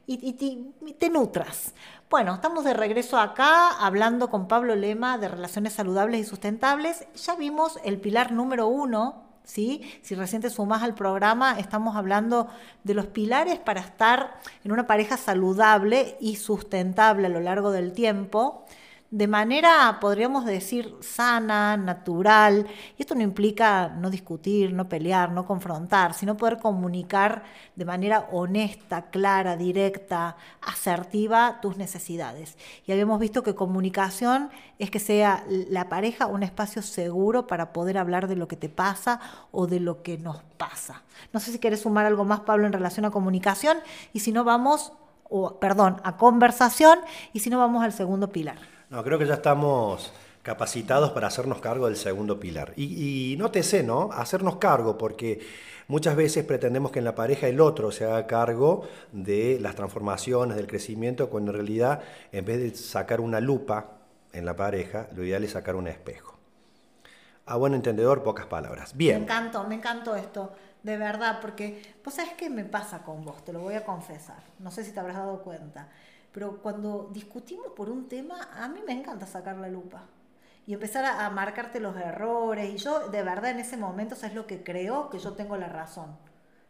[0.07, 0.33] Y,
[0.99, 1.73] te nutras.
[2.09, 7.05] Bueno, estamos de regreso acá hablando con Pablo Lema de relaciones saludables y sustentables.
[7.15, 9.81] Ya vimos el pilar número uno ¿sí?
[10.01, 12.47] Si recién te sumás al programa, estamos hablando
[12.83, 17.93] de los pilares para estar en una pareja saludable y sustentable a lo largo del
[17.93, 18.65] tiempo.
[19.11, 22.65] De manera, podríamos decir, sana, natural.
[22.97, 27.43] Y esto no implica no discutir, no pelear, no confrontar, sino poder comunicar
[27.75, 32.57] de manera honesta, clara, directa, asertiva tus necesidades.
[32.87, 37.97] Y habíamos visto que comunicación es que sea la pareja un espacio seguro para poder
[37.97, 39.19] hablar de lo que te pasa
[39.51, 41.03] o de lo que nos pasa.
[41.33, 43.77] No sé si quieres sumar algo más, Pablo, en relación a comunicación,
[44.13, 44.93] y si no vamos,
[45.29, 46.97] o perdón, a conversación,
[47.33, 48.70] y si no vamos al segundo pilar.
[48.91, 50.11] No, creo que ya estamos
[50.43, 52.73] capacitados para hacernos cargo del segundo pilar.
[52.75, 54.09] Y, y nótese, ¿no?
[54.11, 55.39] Hacernos cargo, porque
[55.87, 60.57] muchas veces pretendemos que en la pareja el otro se haga cargo de las transformaciones,
[60.57, 62.01] del crecimiento, cuando en realidad,
[62.33, 63.91] en vez de sacar una lupa
[64.33, 66.37] en la pareja, lo ideal es sacar un espejo.
[67.45, 68.97] A buen entendedor, pocas palabras.
[68.97, 69.19] Bien.
[69.19, 70.51] Me encantó, me encantó esto,
[70.83, 73.45] de verdad, porque, pues, ¿sabes qué me pasa con vos?
[73.45, 74.43] Te lo voy a confesar.
[74.59, 75.87] No sé si te habrás dado cuenta.
[76.31, 80.03] Pero cuando discutimos por un tema, a mí me encanta sacar la lupa
[80.65, 82.73] y empezar a, marcarte los errores.
[82.73, 85.09] Y yo, de verdad, en ese momento, es lo que creo?
[85.09, 86.15] Que yo tengo la razón.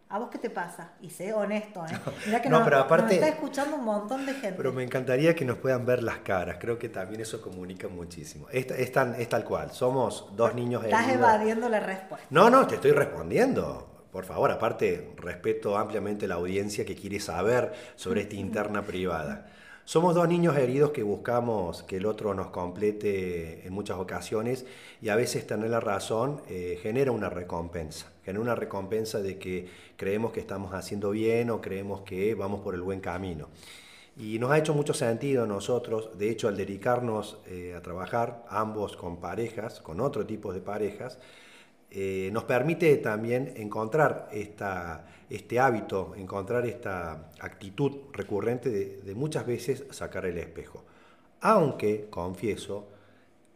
[0.09, 0.91] ¿A vos qué te pasa?
[0.99, 1.97] Y sé honesto, ¿eh?
[2.25, 4.53] Mira que no, pero aparte, está escuchando un montón de gente.
[4.57, 6.57] Pero me encantaría que nos puedan ver las caras.
[6.59, 8.47] Creo que también eso comunica muchísimo.
[8.49, 9.71] Es, es, es tal cual.
[9.71, 12.27] Somos dos niños Estás evadiendo la respuesta.
[12.29, 13.87] No, no, te estoy respondiendo.
[14.11, 19.49] Por favor, aparte, respeto ampliamente la audiencia que quiere saber sobre esta interna privada.
[19.85, 24.65] Somos dos niños heridos que buscamos que el otro nos complete en muchas ocasiones
[25.01, 29.67] y a veces tener la razón eh, genera una recompensa, genera una recompensa de que
[29.97, 33.47] creemos que estamos haciendo bien o creemos que vamos por el buen camino.
[34.17, 38.95] Y nos ha hecho mucho sentido nosotros, de hecho al dedicarnos eh, a trabajar ambos
[38.97, 41.17] con parejas, con otro tipo de parejas,
[41.93, 50.25] eh, nos permite también encontrar este hábito, encontrar esta actitud recurrente de, muchas veces sacar
[50.25, 50.85] el espejo.
[51.41, 52.87] Aunque confieso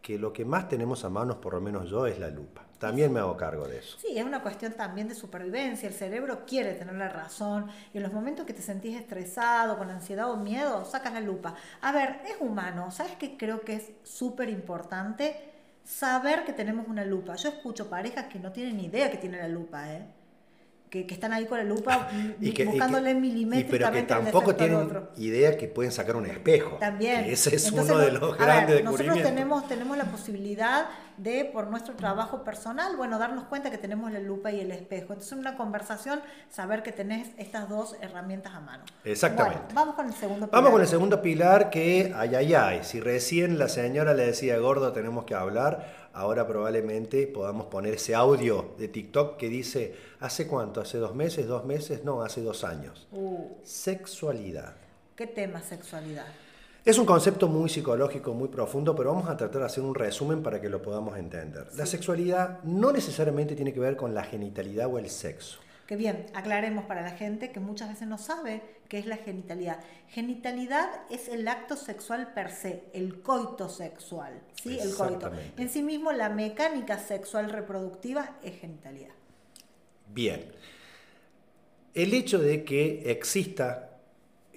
[0.02, 2.64] que lo que más tenemos a manos, por lo menos yo, es la lupa.
[2.78, 3.98] También me hago cargo de eso.
[4.00, 5.88] Sí, es una cuestión también de supervivencia.
[5.88, 9.90] El cerebro quiere tener la razón y en los momentos que te sentís estresado, con
[9.90, 11.56] ansiedad o miedo, sacas la lupa.
[11.80, 12.92] A ver, es humano.
[12.92, 15.55] ¿Sabes qué creo que es súper importante?
[15.86, 17.36] Saber que tenemos una lupa.
[17.36, 20.06] Yo escucho parejas que no tienen idea que tienen la lupa, ¿eh?
[21.04, 25.92] Que, están ahí con la lupa buscándole milimétricamente pero que tampoco tienen idea que pueden
[25.92, 26.78] sacar un espejo.
[26.78, 27.26] También.
[27.26, 32.44] ese es uno de los grandes Nosotros tenemos, tenemos la posibilidad de, por nuestro trabajo
[32.44, 35.14] personal, bueno, darnos cuenta que tenemos la lupa y el espejo.
[35.14, 38.84] Entonces, en una conversación, saber que tenés estas dos herramientas a mano.
[39.04, 39.74] Exactamente.
[39.74, 40.62] vamos con el segundo pilar.
[40.62, 44.58] Vamos con el segundo pilar que, ay, ay, ay, si recién la señora le decía,
[44.58, 50.48] gordo, tenemos que hablar, ahora probablemente podamos poner ese audio de TikTok que dice, ¿hace
[50.48, 50.82] cuánto?
[50.82, 51.46] ¿Hace dos meses?
[51.46, 52.04] ¿Dos meses?
[52.04, 53.08] No, hace dos años.
[53.12, 53.50] Uh.
[53.64, 54.76] Sexualidad.
[55.16, 56.26] ¿Qué tema sexualidad?
[56.86, 60.42] Es un concepto muy psicológico, muy profundo, pero vamos a tratar de hacer un resumen
[60.42, 61.68] para que lo podamos entender.
[61.76, 65.60] La sexualidad no necesariamente tiene que ver con la genitalidad o el sexo.
[65.88, 69.80] Que bien, aclaremos para la gente que muchas veces no sabe qué es la genitalidad.
[70.10, 74.80] Genitalidad es el acto sexual per se, el coito sexual, ¿sí?
[74.80, 75.32] El coito.
[75.58, 79.14] En sí mismo la mecánica sexual reproductiva es genitalidad.
[80.12, 80.52] Bien.
[81.94, 83.92] El hecho de que exista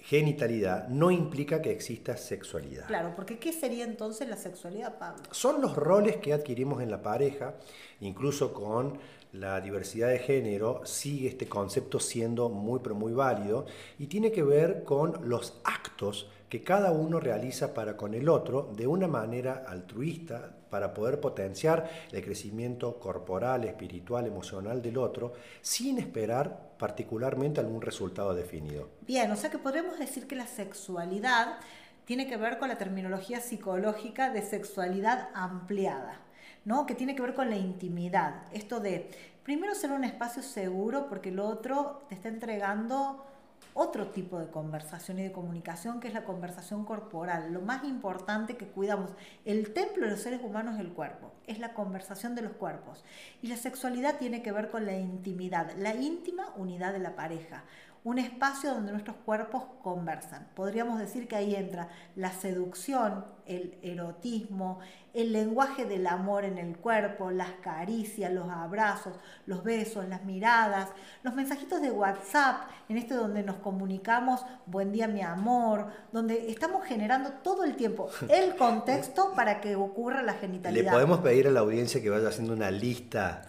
[0.08, 2.86] genitalidad no implica que exista sexualidad.
[2.86, 5.22] Claro, porque ¿qué sería entonces la sexualidad, Pablo?
[5.32, 7.56] Son los roles que adquirimos en la pareja,
[8.00, 8.98] incluso con
[9.32, 13.66] la diversidad de género, sigue este concepto siendo muy, pero muy válido
[13.98, 18.72] y tiene que ver con los actos que cada uno realiza para con el otro
[18.74, 25.98] de una manera altruista para poder potenciar el crecimiento corporal, espiritual, emocional del otro, sin
[25.98, 28.90] esperar particularmente algún resultado definido.
[29.02, 31.58] Bien, o sea que podemos decir que la sexualidad
[32.04, 36.20] tiene que ver con la terminología psicológica de sexualidad ampliada.
[36.68, 36.84] ¿No?
[36.84, 38.42] que tiene que ver con la intimidad.
[38.52, 39.10] Esto de,
[39.42, 43.24] primero ser un espacio seguro porque el otro te está entregando
[43.72, 47.54] otro tipo de conversación y de comunicación que es la conversación corporal.
[47.54, 49.12] Lo más importante que cuidamos,
[49.46, 53.02] el templo de los seres humanos es el cuerpo, es la conversación de los cuerpos.
[53.40, 57.64] Y la sexualidad tiene que ver con la intimidad, la íntima unidad de la pareja
[58.04, 60.48] un espacio donde nuestros cuerpos conversan.
[60.54, 64.78] Podríamos decir que ahí entra la seducción, el erotismo,
[65.14, 69.14] el lenguaje del amor en el cuerpo, las caricias, los abrazos,
[69.46, 70.90] los besos, las miradas,
[71.22, 76.84] los mensajitos de WhatsApp, en este donde nos comunicamos, buen día mi amor, donde estamos
[76.84, 80.84] generando todo el tiempo el contexto para que ocurra la genitalidad.
[80.84, 83.42] Le podemos pedir a la audiencia que vaya haciendo una lista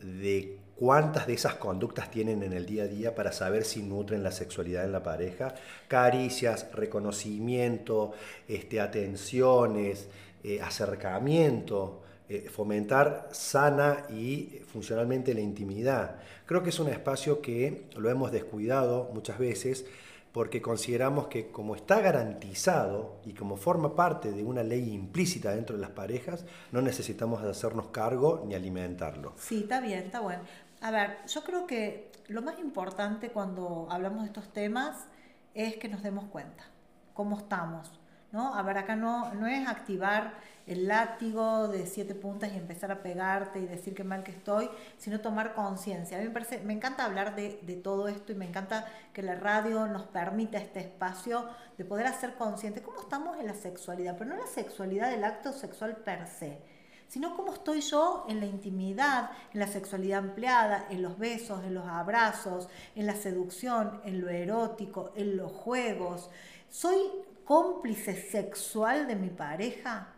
[0.00, 4.24] de cuántas de esas conductas tienen en el día a día para saber si nutren
[4.24, 5.54] la sexualidad en la pareja.
[5.86, 8.14] Caricias, reconocimiento,
[8.48, 10.08] este, atenciones,
[10.42, 16.16] eh, acercamiento, eh, fomentar sana y funcionalmente la intimidad.
[16.46, 19.86] Creo que es un espacio que lo hemos descuidado muchas veces
[20.32, 25.76] porque consideramos que como está garantizado y como forma parte de una ley implícita dentro
[25.76, 29.34] de las parejas, no necesitamos hacernos cargo ni alimentarlo.
[29.38, 30.42] Sí, está bien, está bueno.
[30.82, 35.06] A ver, yo creo que lo más importante cuando hablamos de estos temas
[35.54, 36.64] es que nos demos cuenta
[37.14, 38.00] cómo estamos,
[38.32, 38.52] ¿no?
[38.52, 40.34] A ver, acá no, no es activar
[40.66, 44.68] el látigo de siete puntas y empezar a pegarte y decir qué mal que estoy,
[44.98, 46.16] sino tomar conciencia.
[46.16, 49.22] A mí me parece, me encanta hablar de, de, todo esto y me encanta que
[49.22, 54.16] la radio nos permita este espacio de poder hacer consciente cómo estamos en la sexualidad,
[54.18, 56.58] pero no la sexualidad del acto sexual per se,
[57.12, 61.74] sino cómo estoy yo en la intimidad, en la sexualidad ampliada, en los besos, en
[61.74, 66.30] los abrazos, en la seducción, en lo erótico, en los juegos.
[66.70, 66.96] ¿Soy
[67.44, 70.14] cómplice sexual de mi pareja?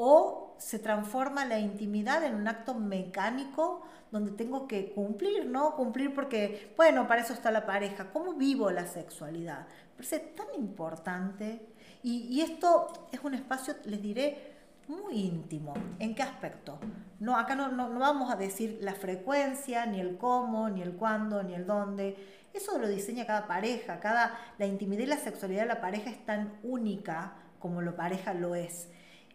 [0.00, 5.74] o se transforma la intimidad en un acto mecánico donde tengo que cumplir, ¿no?
[5.74, 8.12] Cumplir porque, bueno, para eso está la pareja.
[8.12, 9.66] ¿Cómo vivo la sexualidad?
[9.66, 11.66] Me parece tan importante.
[12.04, 14.57] Y, esto es un espacio, les diré,
[14.88, 15.74] muy íntimo.
[15.98, 16.78] ¿En qué aspecto?
[17.20, 20.92] No, acá no, no, no vamos a decir la frecuencia, ni el cómo, ni el
[20.94, 22.16] cuándo, ni el dónde.
[22.54, 24.00] Eso lo diseña cada pareja.
[24.00, 28.34] Cada, la intimidad y la sexualidad de la pareja es tan única como la pareja
[28.34, 28.88] lo es.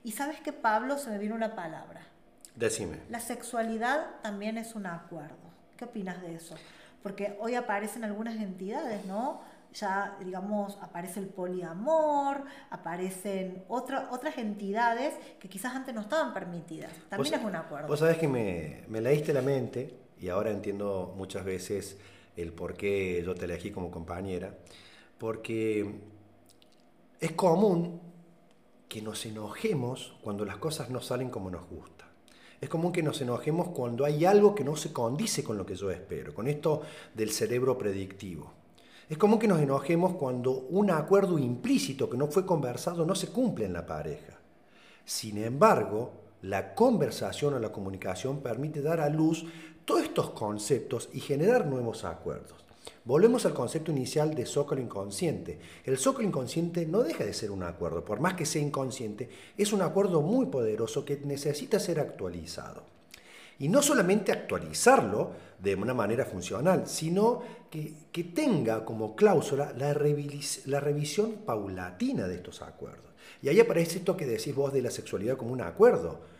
[0.03, 2.01] Y sabes que Pablo se me viene una palabra.
[2.55, 2.99] Decime.
[3.09, 5.35] La sexualidad también es un acuerdo.
[5.77, 6.55] ¿Qué opinas de eso?
[7.01, 9.41] Porque hoy aparecen algunas entidades, ¿no?
[9.73, 16.91] Ya, digamos, aparece el poliamor, aparecen otra, otras entidades que quizás antes no estaban permitidas.
[17.09, 17.87] También es un acuerdo.
[17.87, 21.97] Vos sabés que me, me leíste la mente y ahora entiendo muchas veces
[22.35, 24.55] el por qué yo te elegí como compañera.
[25.17, 26.01] Porque
[27.19, 28.01] es común
[28.87, 32.05] que nos enojemos cuando las cosas no salen como nos gusta.
[32.61, 35.75] Es común que nos enojemos cuando hay algo que no se condice con lo que
[35.75, 36.81] yo espero, con esto
[37.13, 38.62] del cerebro predictivo.
[39.13, 43.27] Es común que nos enojemos cuando un acuerdo implícito que no fue conversado no se
[43.27, 44.39] cumple en la pareja.
[45.05, 49.45] Sin embargo, la conversación o la comunicación permite dar a luz
[49.85, 52.65] todos estos conceptos y generar nuevos acuerdos.
[53.05, 55.59] Volvemos al concepto inicial de zócalo inconsciente.
[55.85, 59.73] El zócalo inconsciente no deja de ser un acuerdo, por más que sea inconsciente, es
[59.73, 62.92] un acuerdo muy poderoso que necesita ser actualizado.
[63.59, 69.93] Y no solamente actualizarlo de una manera funcional, sino que, que tenga como cláusula la,
[69.93, 73.11] la revisión paulatina de estos acuerdos.
[73.41, 76.32] Y ahí aparece esto que decís vos de la sexualidad como un acuerdo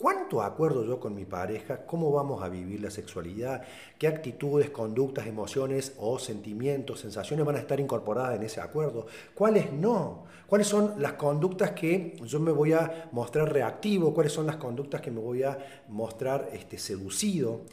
[0.00, 1.84] ¿Cuánto acuerdo yo con mi pareja?
[1.84, 3.60] ¿Cómo vamos a vivir la sexualidad?
[3.98, 9.04] ¿Qué actitudes, conductas, emociones o sentimientos, sensaciones van a estar incorporadas en ese acuerdo?
[9.34, 10.24] ¿Cuáles no?
[10.46, 14.14] ¿Cuáles son las conductas que yo me voy a mostrar reactivo?
[14.14, 15.58] ¿Cuáles son las conductas que me voy a
[15.88, 17.66] mostrar este, seducido?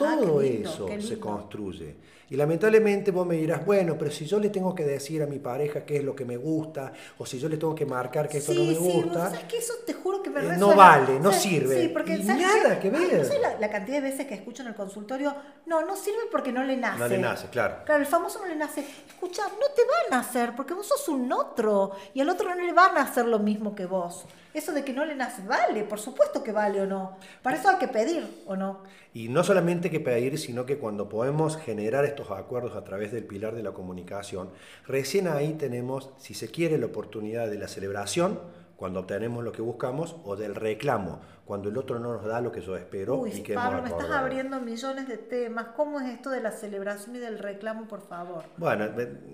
[0.00, 1.96] Ah, Todo eso se construye.
[2.30, 5.38] Y lamentablemente vos me dirás, bueno, pero si yo le tengo que decir a mi
[5.38, 8.38] pareja qué es lo que me gusta, o si yo le tengo que marcar que
[8.38, 9.30] esto no me gusta.
[9.30, 11.82] Sí, que eso te juro que me eh, No vale, no sirve.
[11.82, 13.18] Sí, porque nada que ver.
[13.18, 15.34] no sé la, cantidad de veces que escucho en el consultorio,
[15.66, 16.98] no, no sirve porque no le nace.
[16.98, 17.76] No le nace, claro.
[17.84, 18.80] Claro, el famoso no le nace.
[18.80, 22.60] Escucha, no te va a nacer porque vos sos un otro y al otro no
[22.60, 24.26] le van a hacer lo mismo que vos.
[24.54, 27.18] Eso de que no le nace, vale, por supuesto que vale o no.
[27.42, 28.84] Para eso hay que pedir o no.
[29.12, 33.24] Y no solamente que pedir, sino que cuando podemos generar estos acuerdos a través del
[33.24, 34.50] pilar de la comunicación,
[34.86, 38.38] recién ahí tenemos, si se quiere, la oportunidad de la celebración,
[38.76, 42.50] cuando obtenemos lo que buscamos, o del reclamo, cuando el otro no nos da lo
[42.50, 45.68] que yo espero Uy, y que Pablo, me estás abriendo millones de temas.
[45.76, 48.44] ¿Cómo es esto de la celebración y del reclamo, por favor?
[48.56, 48.86] Bueno,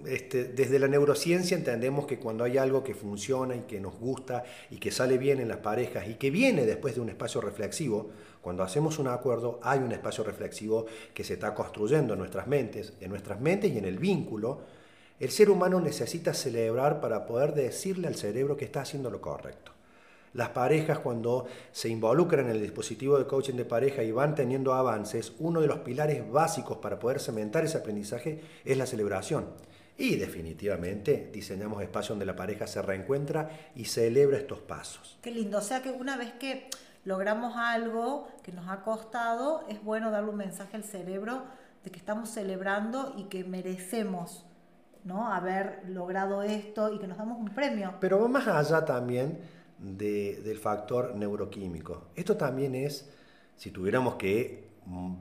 [0.07, 4.43] este, desde la neurociencia entendemos que cuando hay algo que funciona y que nos gusta
[4.71, 8.11] y que sale bien en las parejas y que viene después de un espacio reflexivo,
[8.41, 12.93] cuando hacemos un acuerdo hay un espacio reflexivo que se está construyendo en nuestras mentes,
[13.01, 14.63] en nuestras mentes y en el vínculo,
[15.21, 19.73] el ser humano necesita celebrar para poder decirle al cerebro que está haciendo lo correcto.
[20.33, 24.75] Las parejas cuando se involucran en el dispositivo de coaching de pareja y van teniendo
[24.75, 29.47] avances, uno de los pilares básicos para poder cementar ese aprendizaje es la celebración.
[29.99, 35.19] Y definitivamente diseñamos espacios donde la pareja se reencuentra y celebra estos pasos.
[35.21, 36.69] Qué lindo, o sea que una vez que
[37.05, 41.43] logramos algo que nos ha costado, es bueno darle un mensaje al cerebro
[41.83, 44.47] de que estamos celebrando y que merecemos
[45.05, 45.33] ¿no?
[45.33, 47.95] haber logrado esto y que nos damos un premio.
[48.01, 49.39] Pero va más allá también
[49.81, 52.09] del factor neuroquímico.
[52.15, 53.11] Esto también es,
[53.57, 54.69] si tuviéramos que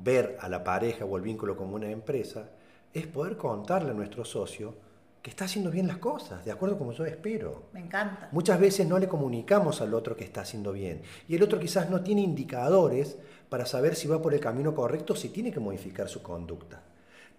[0.04, 2.50] ver a la pareja o el vínculo como una empresa
[2.94, 4.74] es poder contarle a nuestro socio
[5.22, 7.64] que está haciendo bien las cosas, de acuerdo como yo espero.
[7.74, 8.30] Me encanta.
[8.32, 11.90] Muchas veces no le comunicamos al otro que está haciendo bien y el otro quizás
[11.90, 13.18] no tiene indicadores
[13.50, 16.82] para saber si va por el camino correcto, si tiene que modificar su conducta.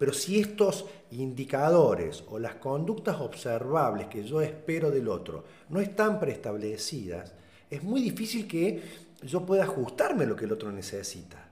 [0.01, 6.19] Pero si estos indicadores o las conductas observables que yo espero del otro no están
[6.19, 7.35] preestablecidas,
[7.69, 8.81] es muy difícil que
[9.21, 11.47] yo pueda ajustarme a lo que el otro necesita.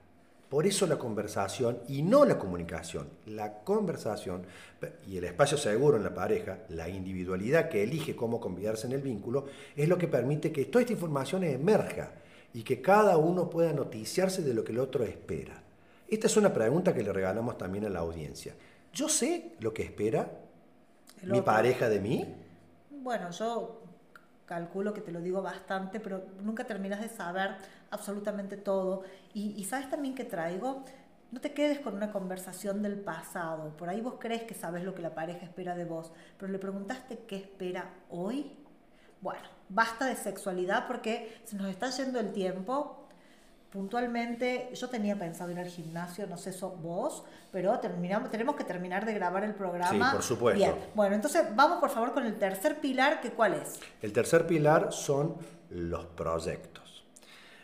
[0.48, 4.42] Por eso la conversación y no la comunicación, la conversación
[5.06, 9.02] y el espacio seguro en la pareja, la individualidad que elige cómo convidarse en el
[9.02, 9.44] vínculo,
[9.76, 12.14] es lo que permite que toda esta información emerja
[12.52, 15.69] y que cada uno pueda noticiarse de lo que el otro espera.
[16.10, 18.54] Esta es una pregunta que le regalamos también a la audiencia.
[18.92, 20.28] ¿Yo sé lo que espera
[21.22, 22.34] mi pareja de mí?
[22.90, 23.82] Bueno, yo
[24.44, 27.54] calculo que te lo digo bastante, pero nunca terminas de saber
[27.92, 29.04] absolutamente todo.
[29.32, 30.84] Y, sabes también que traigo,
[31.30, 33.76] no te quedes con una conversación del pasado.
[33.76, 36.58] Por ahí vos crees que sabes lo que la pareja espera de vos, pero le
[36.58, 38.50] preguntaste qué espera hoy.
[39.20, 42.99] Bueno, basta de sexualidad porque se nos está yendo el tiempo
[43.70, 48.64] puntualmente, yo tenía pensado ir al gimnasio, no sé eso vos, pero terminamos, tenemos que
[48.64, 50.10] terminar de grabar el programa.
[50.10, 50.58] Sí, por supuesto.
[50.58, 53.78] Bien, bueno, entonces vamos por favor con el tercer pilar, que cuál es?
[54.02, 55.36] El tercer pilar son
[55.70, 57.04] los proyectos.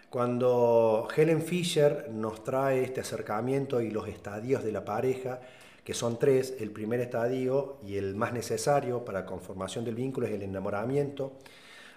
[0.08, 5.40] Cuando Helen Fisher nos trae este acercamiento y los estadios de la pareja,
[5.82, 10.26] que son tres, el primer estadio y el más necesario para la conformación del vínculo
[10.26, 11.32] es el enamoramiento,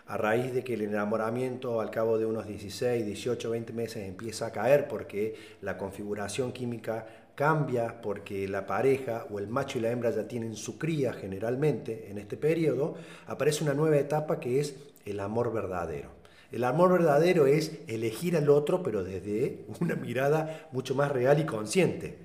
[0.10, 4.48] a raíz de que el enamoramiento al cabo de unos 16, 18, 20 meses empieza
[4.48, 7.06] a caer porque la configuración química
[7.36, 12.08] cambia, porque la pareja o el macho y la hembra ya tienen su cría generalmente
[12.10, 12.96] en este periodo,
[13.28, 16.10] aparece una nueva etapa que es el amor verdadero.
[16.52, 21.46] El amor verdadero es elegir al otro, pero desde una mirada mucho más real y
[21.46, 22.18] consciente.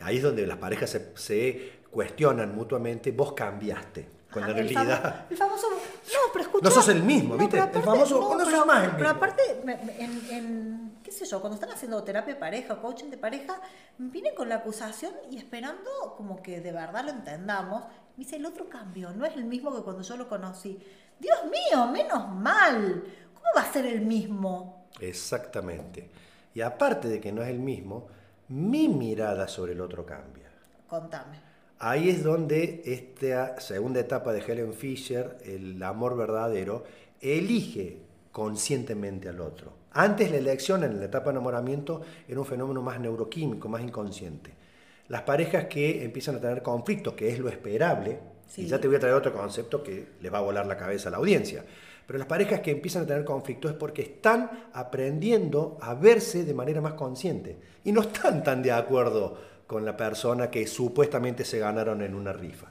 [0.00, 5.26] Ahí es donde las parejas se, se cuestionan mutuamente, vos cambiaste cuando en realidad.
[5.30, 5.66] el famoso.
[6.12, 6.68] No, pero escucha.
[6.68, 7.58] No sos el mismo, ¿viste?
[7.58, 8.20] el famoso.
[8.20, 9.42] No, no más el Pero aparte,
[9.98, 11.40] en, en, ¿Qué sé yo?
[11.40, 13.60] Cuando están haciendo terapia de pareja o coaching de pareja,
[13.98, 17.84] vienen con la acusación y esperando como que de verdad lo entendamos.
[18.16, 20.78] Me dice, el otro cambio, no es el mismo que cuando yo lo conocí.
[21.18, 23.04] Dios mío, menos mal.
[23.34, 24.86] ¿Cómo va a ser el mismo?
[25.00, 26.10] Exactamente.
[26.54, 28.08] Y aparte de que no es el mismo,
[28.48, 30.50] mi mirada sobre el otro cambia.
[30.88, 31.49] Contame.
[31.82, 36.84] Ahí es donde esta segunda etapa de Helen Fisher, el amor verdadero,
[37.22, 37.96] elige
[38.32, 39.72] conscientemente al otro.
[39.92, 44.52] Antes la elección en la etapa de enamoramiento era un fenómeno más neuroquímico, más inconsciente.
[45.08, 48.18] Las parejas que empiezan a tener conflictos, que es lo esperable,
[48.58, 51.08] y ya te voy a traer otro concepto que le va a volar la cabeza
[51.08, 51.64] a la audiencia,
[52.06, 56.52] pero las parejas que empiezan a tener conflictos es porque están aprendiendo a verse de
[56.52, 61.60] manera más consciente y no están tan de acuerdo con la persona que supuestamente se
[61.60, 62.66] ganaron en una rifa.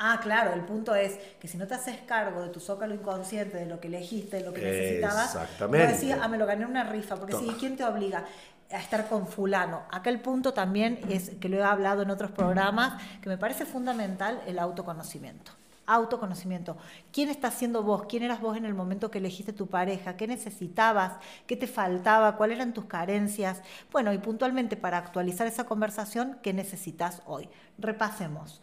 [0.00, 3.56] Ah, claro, el punto es que si no te haces cargo de tu zócalo inconsciente,
[3.56, 5.86] de lo que elegiste, de lo que necesitabas, Exactamente.
[5.86, 8.24] no decías, ah, me lo gané en una rifa, porque sí, ¿quién te obliga?
[8.68, 9.82] a estar con fulano.
[9.90, 13.64] Acá el punto también es, que lo he hablado en otros programas, que me parece
[13.64, 15.52] fundamental el autoconocimiento
[15.94, 16.76] autoconocimiento.
[17.12, 18.04] ¿Quién estás siendo vos?
[18.08, 20.16] ¿Quién eras vos en el momento que elegiste tu pareja?
[20.16, 21.14] ¿Qué necesitabas?
[21.46, 22.36] ¿Qué te faltaba?
[22.36, 23.62] ¿Cuáles eran tus carencias?
[23.90, 27.48] Bueno, y puntualmente para actualizar esa conversación, ¿qué necesitas hoy?
[27.78, 28.62] Repasemos.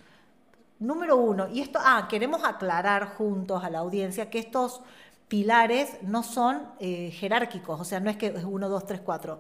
[0.79, 4.81] Número uno, y esto, ah, queremos aclarar juntos a la audiencia que estos
[5.27, 9.39] pilares no son eh, jerárquicos, o sea, no es que es uno, dos, tres, cuatro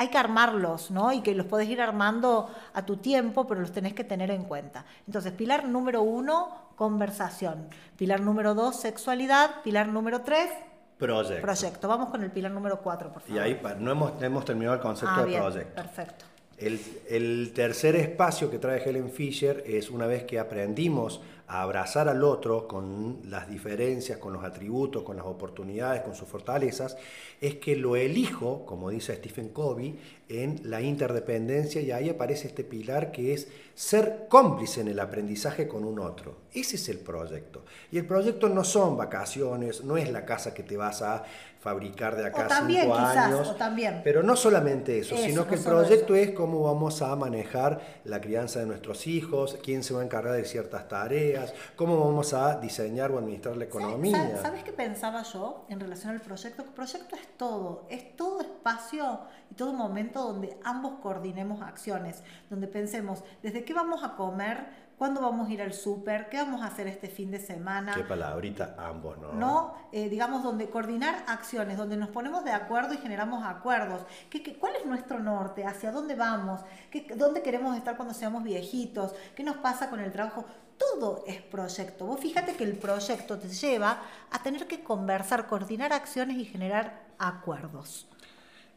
[0.00, 1.12] hay que armarlos, ¿no?
[1.12, 4.44] Y que los podés ir armando a tu tiempo, pero los tenés que tener en
[4.44, 4.86] cuenta.
[5.06, 7.68] Entonces, pilar número uno, conversación.
[7.98, 9.60] Pilar número dos, sexualidad.
[9.62, 10.48] Pilar número tres,
[10.96, 11.42] proyecto.
[11.42, 11.88] Proyecto.
[11.88, 13.36] Vamos con el pilar número cuatro, por favor.
[13.36, 15.74] Y ahí no hemos, hemos terminado el concepto ah, de proyecto.
[15.74, 16.24] Perfecto.
[16.60, 22.22] El, tercer espacio que trae Helen Fisher es una vez que aprendimos a abrazar al
[22.22, 26.98] otro con las diferencias, con los atributos, con las oportunidades, con sus fortalezas,
[27.40, 29.98] es que lo elijo, como dice Stephen Covey,
[30.28, 35.66] en la interdependencia y ahí aparece este pilar que es ser cómplice en el aprendizaje
[35.66, 36.36] con un otro.
[36.52, 37.64] Ese es el proyecto.
[37.90, 41.24] Y el proyecto no son vacaciones, no es la casa que te vas a
[41.60, 43.56] fabricar de acá a cinco años.
[43.58, 44.00] también.
[44.02, 48.60] Pero no solamente eso, sino que el proyecto es cómo vamos a manejar la crianza
[48.60, 53.10] de nuestros hijos, quién se va a encargar de ciertas tareas, cómo vamos a diseñar
[53.12, 54.38] o administrar la economía.
[54.40, 56.62] ¿Sabes, qué pensaba yo en relación al proyecto?
[56.62, 62.68] El proyecto es todo, es todo espacio y todo momento donde ambos coordinemos acciones, donde
[62.68, 64.66] pensemos desde qué vamos a comer,
[65.00, 67.94] cuándo vamos a ir al súper, qué vamos a hacer este fin de semana.
[67.94, 69.32] Qué palabrita, ambos, ¿no?
[69.32, 74.02] No, eh, digamos, donde coordinar acciones, donde nos ponemos de acuerdo y generamos acuerdos.
[74.28, 75.64] ¿Qué, qué, cuál es nuestro norte?
[75.64, 76.60] ¿Hacia dónde vamos?
[76.90, 79.14] ¿Qué, ¿Dónde queremos estar cuando seamos viejitos?
[79.34, 80.44] ¿Qué nos pasa con el trabajo?
[80.76, 82.04] Todo es proyecto.
[82.04, 87.06] Vos fíjate que el proyecto te lleva a tener que conversar, coordinar acciones y generar
[87.18, 88.06] acuerdos.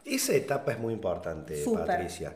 [0.06, 2.34] Esa etapa es muy importante, Patricia.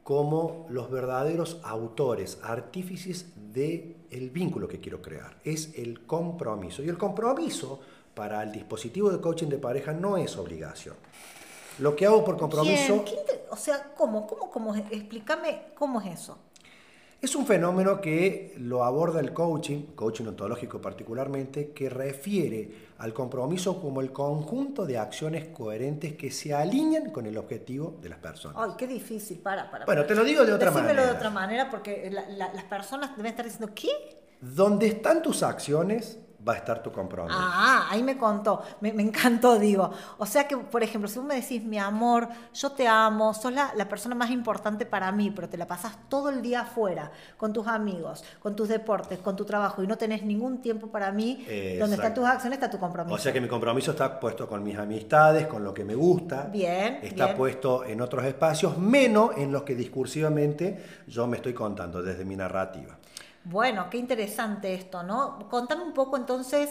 [0.04, 5.38] como los verdaderos autores, artífices del el vínculo que quiero crear.
[5.42, 6.82] Es el compromiso.
[6.82, 7.80] Y el compromiso
[8.14, 10.94] para el dispositivo de coaching de pareja no es obligación.
[11.78, 13.02] Lo que hago por compromiso...
[13.50, 14.26] o sea, ¿cómo?
[14.26, 14.50] ¿Cómo?
[14.50, 14.74] ¿Cómo?
[14.76, 16.38] Explícame cómo es eso.
[17.24, 22.68] Es un fenómeno que lo aborda el coaching, coaching ontológico particularmente, que refiere
[22.98, 28.10] al compromiso como el conjunto de acciones coherentes que se alinean con el objetivo de
[28.10, 28.58] las personas.
[28.60, 29.86] Ay, qué difícil, para, para.
[29.86, 31.12] Bueno, te lo digo de otra Decímelo manera.
[31.12, 33.88] de otra manera porque las personas deben estar diciendo, ¿qué?
[34.42, 37.36] Donde están tus acciones, va a estar tu compromiso.
[37.38, 39.90] Ah, ahí me contó, me, encantó, digo.
[40.18, 43.52] O sea que, por ejemplo, si vos me decís, mi amor, yo te amo, sos
[43.52, 47.10] la, la, persona más importante para mí, pero te la pasás todo el día afuera,
[47.36, 51.12] con tus amigos, con tus deportes, con tu trabajo, y no tenés ningún tiempo para
[51.12, 51.80] mí, Exacto.
[51.80, 53.14] donde están tus acciones está tu compromiso.
[53.14, 56.44] O sea que mi compromiso está puesto con mis amistades, con lo que me gusta.
[56.44, 56.98] Bien.
[57.02, 57.36] Está bien.
[57.36, 62.36] puesto en otros espacios, menos en los que discursivamente yo me estoy contando desde mi
[62.36, 62.96] narrativa.
[63.44, 65.38] Bueno, qué interesante esto, ¿no?
[65.50, 66.70] Contame un poco entonces,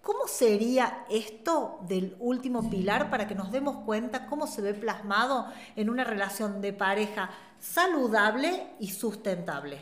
[0.00, 5.46] ¿cómo sería esto del último pilar para que nos demos cuenta cómo se ve plasmado
[5.74, 9.78] en una relación de pareja saludable y sustentable?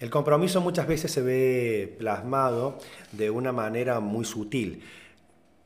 [0.00, 2.78] El compromiso muchas veces se ve plasmado
[3.12, 4.82] de una manera muy sutil.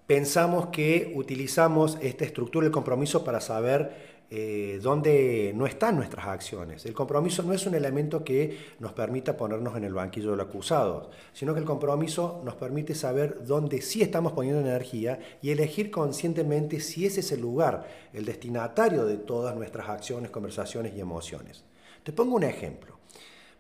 [0.09, 6.85] Pensamos que utilizamos esta estructura del compromiso para saber eh, dónde no están nuestras acciones.
[6.85, 11.11] El compromiso no es un elemento que nos permita ponernos en el banquillo del acusado,
[11.33, 16.81] sino que el compromiso nos permite saber dónde sí estamos poniendo energía y elegir conscientemente
[16.81, 21.65] si ese es el lugar, el destinatario de todas nuestras acciones, conversaciones y emociones.
[22.03, 22.99] Te pongo un ejemplo.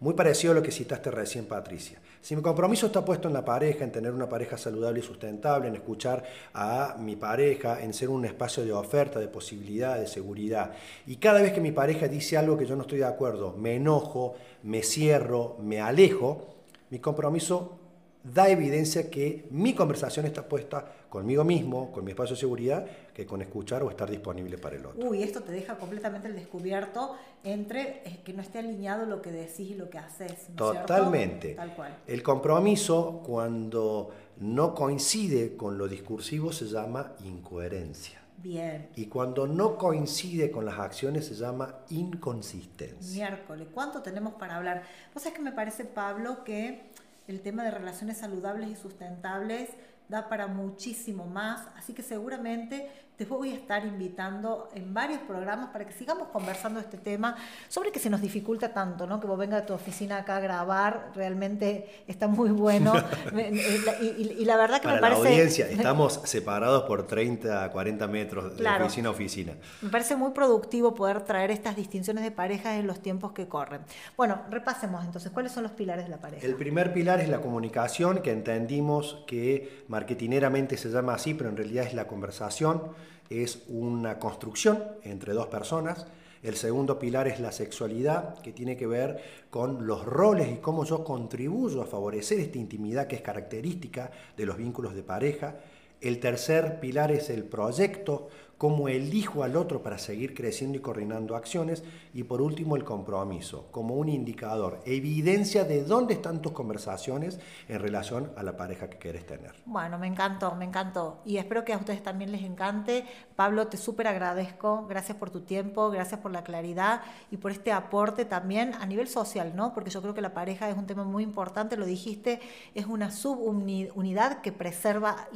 [0.00, 1.98] Muy parecido a lo que citaste recién, Patricia.
[2.20, 5.68] Si mi compromiso está puesto en la pareja, en tener una pareja saludable y sustentable,
[5.68, 10.72] en escuchar a mi pareja, en ser un espacio de oferta, de posibilidad, de seguridad,
[11.06, 13.76] y cada vez que mi pareja dice algo que yo no estoy de acuerdo, me
[13.76, 16.48] enojo, me cierro, me alejo,
[16.90, 17.78] mi compromiso
[18.24, 22.86] da evidencia que mi conversación está puesta conmigo mismo, con mi espacio de seguridad,
[23.18, 25.04] que con escuchar o estar disponible para el otro.
[25.04, 29.32] Uy, esto te deja completamente el descubierto entre eh, que no esté alineado lo que
[29.32, 30.50] decís y lo que haces.
[30.50, 31.54] ¿no Totalmente.
[31.54, 31.98] Tal cual.
[32.06, 38.20] El compromiso, cuando no coincide con lo discursivo, se llama incoherencia.
[38.36, 38.88] Bien.
[38.94, 43.26] Y cuando no coincide con las acciones se llama inconsistencia.
[43.26, 44.84] Miércoles, ¿cuánto tenemos para hablar?
[45.12, 46.92] Vos sabés que me parece, Pablo, que
[47.26, 49.70] el tema de relaciones saludables y sustentables
[50.08, 52.88] da para muchísimo más, así que seguramente
[53.18, 57.34] te voy a estar invitando en varios programas para que sigamos conversando este tema
[57.66, 59.18] sobre que se nos dificulta tanto, ¿no?
[59.18, 62.92] Que vos vengas a tu oficina acá a grabar, realmente está muy bueno.
[64.00, 65.22] y, la verdad que para me parece...
[65.22, 69.54] La audiencia, estamos separados por 30, 40 metros de oficina a oficina.
[69.82, 73.80] Me parece muy productivo poder traer estas distinciones de parejas en los tiempos que corren.
[74.16, 76.46] Bueno, repasemos entonces, ¿cuáles son los pilares de la pareja?
[76.46, 81.56] El primer pilar es la comunicación, que entendimos que marketineramente se llama así, pero en
[81.56, 86.06] realidad es la conversación es una construcción entre dos personas.
[86.42, 89.20] El segundo pilar es la sexualidad, que tiene que ver
[89.50, 94.46] con los roles y cómo yo contribuyo a favorecer esta intimidad que es característica de
[94.46, 95.56] los vínculos de pareja.
[96.00, 101.36] El tercer pilar es el proyecto, cómo elijo al otro para seguir creciendo y coordinando
[101.36, 101.84] acciones.
[102.12, 107.38] Y por último, el compromiso, como un indicador, evidencia de dónde están tus conversaciones
[107.68, 109.52] en relación a la pareja que quieres tener.
[109.64, 111.20] Bueno, me encantó, me encantó.
[111.24, 113.04] Y espero que a ustedes también les encante.
[113.36, 114.86] Pablo, te súper agradezco.
[114.88, 119.06] Gracias por tu tiempo, gracias por la claridad y por este aporte también a nivel
[119.06, 119.72] social, ¿no?
[119.72, 122.40] Porque yo creo que la pareja es un tema muy importante, lo dijiste,
[122.74, 125.28] es una subunidad que preserva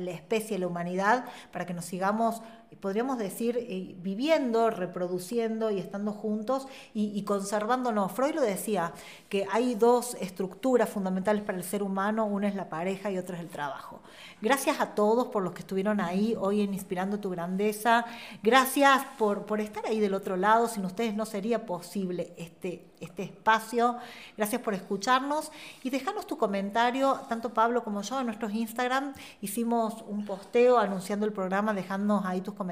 [0.00, 2.40] la especie, a la humanidad, para que nos sigamos
[2.80, 8.12] podríamos decir, eh, viviendo, reproduciendo y estando juntos y, y, conservándonos.
[8.12, 8.92] Freud lo decía,
[9.28, 13.36] que hay dos estructuras fundamentales para el ser humano, una es la pareja y otra
[13.36, 14.00] es el trabajo.
[14.42, 18.06] Gracias a todos por los que estuvieron ahí hoy en Inspirando tu Grandeza.
[18.42, 20.66] Gracias por, por estar ahí del otro lado.
[20.66, 23.98] Sin ustedes no sería posible este, este espacio.
[24.38, 25.52] Gracias por escucharnos
[25.82, 29.12] y dejarnos tu comentario, tanto Pablo como yo, en nuestros Instagram.
[29.42, 32.69] Hicimos un posteo anunciando el programa, dejándonos ahí tus comentarios,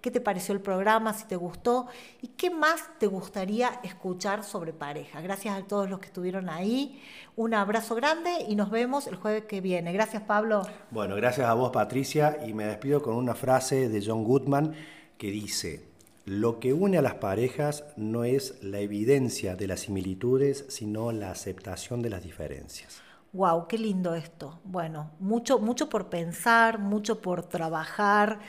[0.00, 1.86] qué te pareció el programa, si te gustó
[2.22, 5.20] y qué más te gustaría escuchar sobre pareja.
[5.20, 7.00] Gracias a todos los que estuvieron ahí.
[7.36, 9.92] Un abrazo grande y nos vemos el jueves que viene.
[9.92, 10.62] Gracias, Pablo.
[10.90, 14.74] Bueno, gracias a vos, Patricia, y me despido con una frase de John Goodman
[15.16, 15.88] que dice,
[16.24, 21.30] lo que une a las parejas no es la evidencia de las similitudes, sino la
[21.30, 23.02] aceptación de las diferencias.
[23.32, 24.58] Wow, qué lindo esto.
[24.64, 28.40] Bueno, mucho, mucho por pensar, mucho por trabajar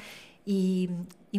[0.52, 0.90] y,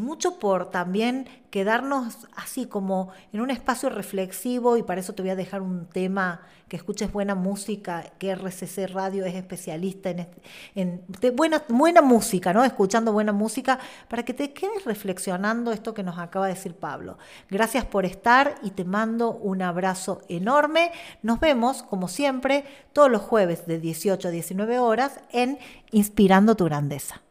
[0.01, 5.33] mucho por también quedarnos así como en un espacio reflexivo y para eso te voy
[5.33, 10.29] a dejar un tema que escuches buena música, que RCC Radio es especialista en,
[10.77, 11.03] en
[11.35, 12.65] buena, buena música, ¿no?
[12.65, 17.19] Escuchando buena música para que te quedes reflexionando esto que nos acaba de decir Pablo.
[17.51, 20.93] Gracias por estar y te mando un abrazo enorme.
[21.25, 25.59] Nos vemos, como siempre, todos los jueves de 18 a 19 horas en
[25.91, 27.23] Inspirando tu Grandeza.